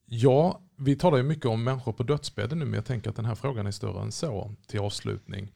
Ja, 0.05 0.61
vi 0.75 0.95
talar 0.95 1.17
ju 1.17 1.23
mycket 1.23 1.45
om 1.45 1.63
människor 1.63 1.93
på 1.93 2.03
dödsbädden 2.03 2.59
nu, 2.59 2.65
men 2.65 2.73
jag 2.73 2.85
tänker 2.85 3.09
att 3.09 3.15
den 3.15 3.25
här 3.25 3.35
frågan 3.35 3.67
är 3.67 3.71
större 3.71 4.01
än 4.01 4.11
så 4.11 4.55
till 4.67 4.79
avslutning. 4.79 5.53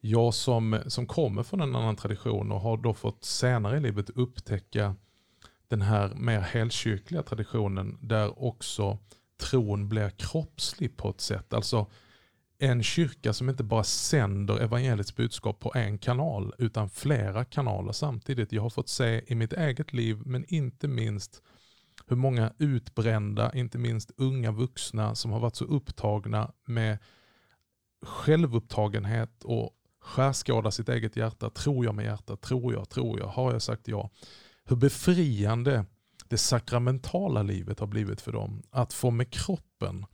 Jag 0.00 0.34
som, 0.34 0.80
som 0.86 1.06
kommer 1.06 1.42
från 1.42 1.60
en 1.60 1.76
annan 1.76 1.96
tradition 1.96 2.52
och 2.52 2.60
har 2.60 2.76
då 2.76 2.94
fått 2.94 3.24
senare 3.24 3.76
i 3.76 3.80
livet 3.80 4.10
upptäcka 4.10 4.96
den 5.68 5.82
här 5.82 6.14
mer 6.14 6.40
helkyrkliga 6.40 7.22
traditionen 7.22 7.98
där 8.00 8.42
också 8.42 8.98
tron 9.42 9.88
blir 9.88 10.10
kroppslig 10.10 10.96
på 10.96 11.10
ett 11.10 11.20
sätt. 11.20 11.52
Alltså 11.52 11.86
en 12.58 12.82
kyrka 12.82 13.32
som 13.32 13.48
inte 13.48 13.64
bara 13.64 13.84
sänder 13.84 14.58
evangeliets 14.58 15.16
budskap 15.16 15.60
på 15.60 15.72
en 15.74 15.98
kanal 15.98 16.54
utan 16.58 16.90
flera 16.90 17.44
kanaler 17.44 17.92
samtidigt. 17.92 18.52
Jag 18.52 18.62
har 18.62 18.70
fått 18.70 18.88
se 18.88 19.24
i 19.26 19.34
mitt 19.34 19.52
eget 19.52 19.92
liv 19.92 20.22
men 20.24 20.44
inte 20.48 20.88
minst 20.88 21.42
hur 22.06 22.16
många 22.16 22.52
utbrända, 22.58 23.52
inte 23.54 23.78
minst 23.78 24.10
unga 24.16 24.50
vuxna 24.50 25.14
som 25.14 25.30
har 25.30 25.40
varit 25.40 25.56
så 25.56 25.64
upptagna 25.64 26.52
med 26.64 26.98
självupptagenhet 28.02 29.44
och 29.44 29.70
skärskåda 30.00 30.70
sitt 30.70 30.88
eget 30.88 31.16
hjärta. 31.16 31.50
Tror 31.50 31.84
jag 31.84 31.94
med 31.94 32.04
hjärtat? 32.04 32.40
Tror 32.40 32.72
jag? 32.72 32.88
Tror 32.88 33.18
jag? 33.18 33.26
Har 33.26 33.52
jag 33.52 33.62
sagt 33.62 33.88
ja? 33.88 34.10
Hur 34.64 34.76
befriande 34.76 35.84
det 36.32 36.38
sakramentala 36.38 37.42
livet 37.42 37.80
har 37.80 37.86
blivit 37.86 38.20
för 38.20 38.32
dem. 38.32 38.62
Att 38.70 38.92
få 38.92 39.10
med 39.10 39.30
kroppen. 39.30 40.06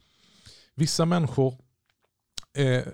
Vissa 0.74 1.04
människor 1.04 1.54
eh, 2.56 2.84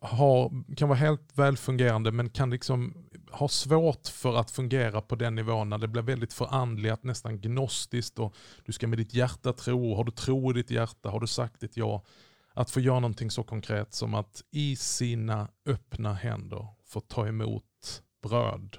har, 0.00 0.74
kan 0.76 0.88
vara 0.88 0.98
helt 0.98 1.38
välfungerande 1.38 2.12
men 2.12 2.30
kan 2.30 2.50
liksom 2.50 3.08
ha 3.30 3.48
svårt 3.48 4.08
för 4.08 4.36
att 4.36 4.50
fungera 4.50 5.00
på 5.00 5.16
den 5.16 5.34
nivån 5.34 5.68
när 5.68 5.78
det 5.78 5.88
blir 5.88 6.02
väldigt 6.02 6.32
förandligat, 6.32 7.04
nästan 7.04 7.40
gnostiskt 7.40 8.18
och 8.18 8.34
du 8.64 8.72
ska 8.72 8.86
med 8.86 8.98
ditt 8.98 9.14
hjärta 9.14 9.52
tro. 9.52 9.94
Har 9.94 10.04
du 10.04 10.12
tro 10.12 10.50
i 10.50 10.54
ditt 10.54 10.70
hjärta, 10.70 11.10
har 11.10 11.20
du 11.20 11.26
sagt 11.26 11.60
ditt 11.60 11.76
ja. 11.76 12.04
Att 12.54 12.70
få 12.70 12.80
göra 12.80 13.00
någonting 13.00 13.30
så 13.30 13.42
konkret 13.42 13.94
som 13.94 14.14
att 14.14 14.42
i 14.50 14.76
sina 14.76 15.48
öppna 15.66 16.14
händer 16.14 16.66
få 16.86 17.00
ta 17.00 17.28
emot 17.28 18.02
bröd 18.22 18.76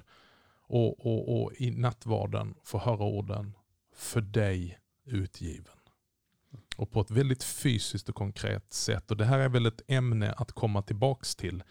och, 0.68 1.06
och, 1.06 1.42
och 1.42 1.52
i 1.52 1.70
nattvarden 1.70 2.54
få 2.64 2.78
höra 2.78 3.04
orden 3.04 3.54
för 3.98 4.20
dig 4.20 4.78
utgiven. 5.04 5.74
Och 6.76 6.90
på 6.90 7.00
ett 7.00 7.10
väldigt 7.10 7.44
fysiskt 7.44 8.08
och 8.08 8.14
konkret 8.14 8.72
sätt. 8.72 9.10
Och 9.10 9.16
Det 9.16 9.24
här 9.24 9.38
är 9.38 9.48
väl 9.48 9.66
ett 9.66 9.82
ämne 9.88 10.32
att 10.32 10.52
komma 10.52 10.82
tillbaks 10.82 11.36
till. 11.36 11.62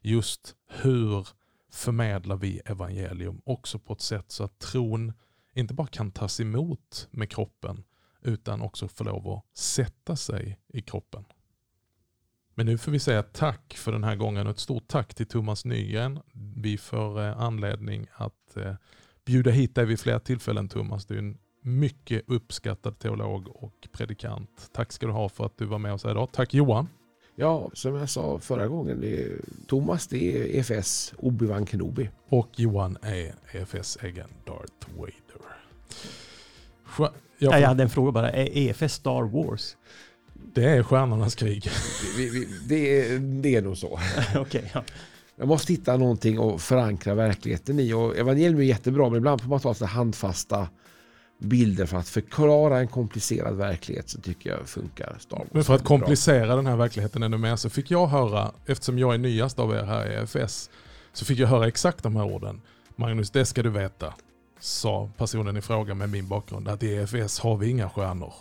Just 0.00 0.54
hur 0.68 1.28
förmedlar 1.70 2.36
vi 2.36 2.58
evangelium 2.64 3.40
också 3.44 3.78
på 3.78 3.92
ett 3.92 4.00
sätt 4.00 4.30
så 4.30 4.44
att 4.44 4.58
tron 4.58 5.12
inte 5.54 5.74
bara 5.74 5.86
kan 5.86 6.10
tas 6.10 6.40
emot 6.40 7.08
med 7.10 7.30
kroppen 7.30 7.84
utan 8.22 8.62
också 8.62 8.88
få 8.88 9.04
lov 9.04 9.28
att 9.28 9.58
sätta 9.58 10.16
sig 10.16 10.58
i 10.68 10.82
kroppen. 10.82 11.24
Men 12.54 12.66
nu 12.66 12.78
får 12.78 12.92
vi 12.92 12.98
säga 12.98 13.22
tack 13.22 13.74
för 13.74 13.92
den 13.92 14.04
här 14.04 14.16
gången 14.16 14.46
och 14.46 14.50
ett 14.50 14.58
stort 14.58 14.88
tack 14.88 15.14
till 15.14 15.26
Thomas 15.26 15.64
Nygren. 15.64 16.20
Vi 16.56 16.78
får 16.78 17.20
eh, 17.20 17.40
anledning 17.40 18.06
att 18.12 18.56
eh, 18.56 18.74
bjuda 19.24 19.50
hit 19.50 19.74
dig 19.74 19.86
vid 19.86 20.00
fler 20.00 20.18
tillfällen 20.18 20.68
Thomas. 20.68 21.06
Du 21.06 21.14
är 21.14 21.18
en 21.18 21.38
mycket 21.62 22.22
uppskattad 22.26 22.98
teolog 22.98 23.48
och 23.48 23.88
predikant. 23.92 24.70
Tack 24.72 24.92
ska 24.92 25.06
du 25.06 25.12
ha 25.12 25.28
för 25.28 25.46
att 25.46 25.58
du 25.58 25.64
var 25.64 25.78
med 25.78 25.92
oss 25.92 26.04
här 26.04 26.10
idag. 26.10 26.28
Tack 26.32 26.54
Johan. 26.54 26.88
Ja, 27.34 27.70
som 27.74 27.94
jag 27.94 28.10
sa 28.10 28.38
förra 28.38 28.68
gången, 28.68 29.00
det 29.00 29.22
är, 29.22 29.40
Thomas 29.66 30.06
det 30.06 30.36
är 30.36 30.56
EFS 30.56 31.14
Obi-Wan 31.18 31.66
Kenobi. 31.66 32.10
Och 32.28 32.48
Johan 32.56 32.98
är 33.02 33.34
EFS 33.52 33.98
egen 34.02 34.28
Darth 34.46 34.88
Vader. 34.96 35.12
Jag, 37.38 37.60
jag 37.60 37.68
hade 37.68 37.82
en 37.82 37.90
fråga 37.90 38.12
bara, 38.12 38.30
är 38.30 38.58
EFS 38.58 38.94
Star 38.94 39.22
Wars? 39.22 39.76
Det 40.54 40.64
är 40.64 40.82
Stjärnornas 40.82 41.34
krig. 41.34 41.68
Vi, 42.16 42.28
vi, 42.30 42.48
det, 42.68 43.00
är, 43.00 43.18
det 43.18 43.56
är 43.56 43.62
nog 43.62 43.76
så. 43.76 44.00
okay, 44.40 44.62
ja. 44.72 44.84
Jag 45.36 45.48
måste 45.48 45.72
hitta 45.72 45.96
någonting 45.96 46.38
att 46.38 46.62
förankra 46.62 47.14
verkligheten 47.14 47.80
i. 47.80 47.92
Och 47.92 48.16
evangelium 48.16 48.58
är 48.58 48.64
jättebra, 48.64 49.08
men 49.08 49.16
ibland 49.18 49.40
får 49.40 49.48
man 49.48 49.60
ta 49.60 49.84
handfasta 49.84 50.68
bilder 51.42 51.86
för 51.86 51.96
att 51.96 52.08
förklara 52.08 52.78
en 52.78 52.88
komplicerad 52.88 53.56
verklighet 53.56 54.08
så 54.08 54.20
tycker 54.20 54.50
jag 54.50 54.68
funkar 54.68 55.16
Star 55.18 55.38
Wars. 55.38 55.48
Men 55.52 55.64
för 55.64 55.74
att 55.74 55.84
komplicera 55.84 56.46
bra. 56.46 56.56
den 56.56 56.66
här 56.66 56.76
verkligheten 56.76 57.22
ännu 57.22 57.38
mer 57.38 57.56
så 57.56 57.70
fick 57.70 57.90
jag 57.90 58.06
höra, 58.06 58.52
eftersom 58.66 58.98
jag 58.98 59.14
är 59.14 59.18
nyast 59.18 59.58
av 59.58 59.74
er 59.74 59.82
här 59.82 60.10
i 60.10 60.14
EFS, 60.14 60.70
så 61.12 61.24
fick 61.24 61.38
jag 61.38 61.48
höra 61.48 61.68
exakt 61.68 62.02
de 62.02 62.16
här 62.16 62.24
orden. 62.24 62.60
Magnus, 62.96 63.30
det 63.30 63.46
ska 63.46 63.62
du 63.62 63.70
veta, 63.70 64.14
sa 64.60 65.10
personen 65.16 65.56
i 65.56 65.60
fråga 65.60 65.94
med 65.94 66.10
min 66.10 66.28
bakgrund, 66.28 66.68
att 66.68 66.82
i 66.82 66.94
EFS 66.94 67.38
har 67.38 67.56
vi 67.56 67.68
inga 67.68 67.90
stjärnor. 67.90 68.34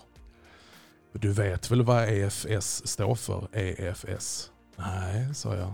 Du 1.13 1.31
vet 1.31 1.71
väl 1.71 1.81
vad 1.81 2.09
EFS 2.09 2.87
står 2.87 3.15
för? 3.15 3.47
EFS? 3.53 4.51
Nej, 4.75 5.35
sa 5.35 5.55
jag. 5.55 5.73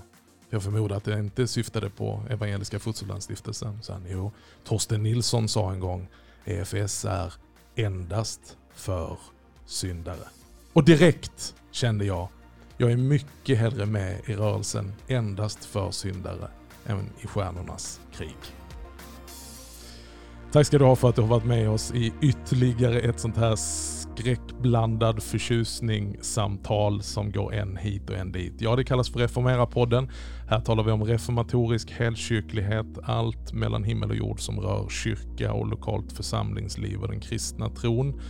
Jag 0.50 0.64
förmodar 0.64 0.98
att 0.98 1.04
det 1.04 1.20
inte 1.20 1.48
syftade 1.48 1.90
på 1.90 2.24
Evangeliska 2.30 2.80
Fosterlandsstiftelsen. 2.80 3.80
jo, 4.08 4.32
Torsten 4.64 5.04
Nilsson 5.04 5.48
sa 5.48 5.72
en 5.72 5.80
gång 5.80 6.08
EFS 6.48 7.06
är 7.06 7.34
endast 7.76 8.58
för 8.74 9.18
syndare. 9.66 10.28
Och 10.74 10.86
direkt 10.86 11.56
kände 11.72 12.06
jag, 12.06 12.28
jag 12.78 12.92
är 12.92 12.98
mycket 12.98 13.58
hellre 13.58 13.86
med 13.86 14.22
i 14.26 14.34
rörelsen 14.34 14.94
endast 15.08 15.66
för 15.66 15.92
syndare 15.92 16.50
än 16.86 17.10
i 17.22 17.28
stjärnornas 17.28 18.00
krig. 18.14 18.57
Tack 20.52 20.68
ska 20.68 20.78
du 20.78 20.86
ha 20.86 20.96
för 20.96 21.10
att 21.10 21.16
du 21.16 21.22
har 21.22 21.30
varit 21.30 21.46
med 21.46 21.70
oss 21.70 21.92
i 21.96 22.14
ytterligare 22.22 23.00
ett 23.00 23.20
sånt 23.20 23.38
här 23.38 23.56
skräckblandad 23.56 25.24
förtjusningssamtal 25.24 27.02
som 27.02 27.32
går 27.32 27.54
en 27.54 27.78
hit 27.78 28.10
och 28.10 28.16
en 28.16 28.32
dit. 28.32 28.54
Ja, 28.60 28.76
det 28.76 28.84
kallas 28.84 29.10
för 29.10 29.20
Reformera-podden. 29.20 30.10
Här 30.50 30.60
talar 30.60 30.84
vi 30.84 30.92
om 30.92 31.04
reformatorisk 31.04 31.92
helkyrklighet, 31.92 32.86
allt 33.04 33.54
mellan 33.54 33.84
himmel 33.84 34.10
och 34.10 34.16
jord 34.16 34.40
som 34.40 34.60
rör 34.60 34.90
kyrka 34.90 35.54
och 35.54 35.68
lokalt 35.68 36.12
församlingsliv 36.12 37.02
och 37.02 37.08
den 37.08 37.20
kristna 37.20 37.70
tron 37.70 38.22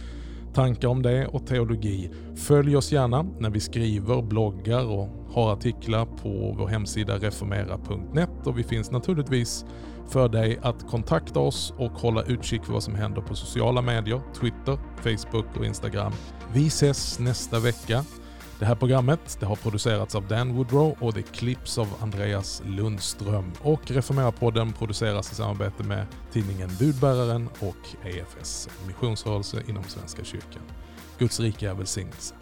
tankar 0.54 0.88
om 0.88 1.02
det 1.02 1.28
och 1.28 1.48
teologi. 1.48 2.12
Följ 2.36 2.76
oss 2.76 2.92
gärna 2.92 3.26
när 3.40 3.50
vi 3.50 3.60
skriver, 3.60 4.22
bloggar 4.22 4.86
och 4.86 5.10
har 5.32 5.54
artiklar 5.54 6.06
på 6.06 6.56
vår 6.58 6.68
hemsida 6.68 7.18
reformera.net 7.18 8.48
och 8.48 8.60
vi 8.60 8.64
finns 8.64 8.92
naturligtvis 8.92 9.66
för 10.10 10.30
dig 10.30 10.60
att 10.62 10.88
kontakta 10.88 11.40
oss 11.40 11.74
och 11.78 11.92
hålla 11.92 12.24
utkik 12.24 12.66
för 12.66 12.74
vad 12.74 12.84
som 12.84 12.96
händer 12.96 13.22
på 13.22 13.36
sociala 13.36 13.82
medier, 13.82 14.22
Twitter, 14.40 14.78
Facebook 14.98 15.58
och 15.58 15.66
Instagram. 15.66 16.14
Vi 16.54 16.68
ses 16.68 17.20
nästa 17.20 17.60
vecka. 17.60 18.06
Det 18.60 18.66
här 18.66 18.76
programmet 18.76 19.38
det 19.40 19.46
har 19.46 19.56
producerats 19.56 20.16
av 20.16 20.28
Dan 20.28 20.56
Woodrow 20.56 20.96
och 21.00 21.14
det 21.14 21.22
klipps 21.22 21.78
av 21.78 21.88
Andreas 22.02 22.62
Lundström. 22.66 23.52
Och 23.62 23.82
Reformera-podden 23.92 24.74
produceras 24.74 25.32
i 25.32 25.36
samarbete 25.36 25.84
med 25.84 26.06
tidningen 26.32 26.70
Budbäraren 26.80 27.50
och 27.60 28.06
EFS, 28.06 28.70
missionsrörelse 28.88 29.64
inom 29.68 29.84
Svenska 29.84 30.24
kyrkan. 30.24 30.62
Guds 31.18 31.40
rika 31.40 31.74
välsignelse. 31.74 32.37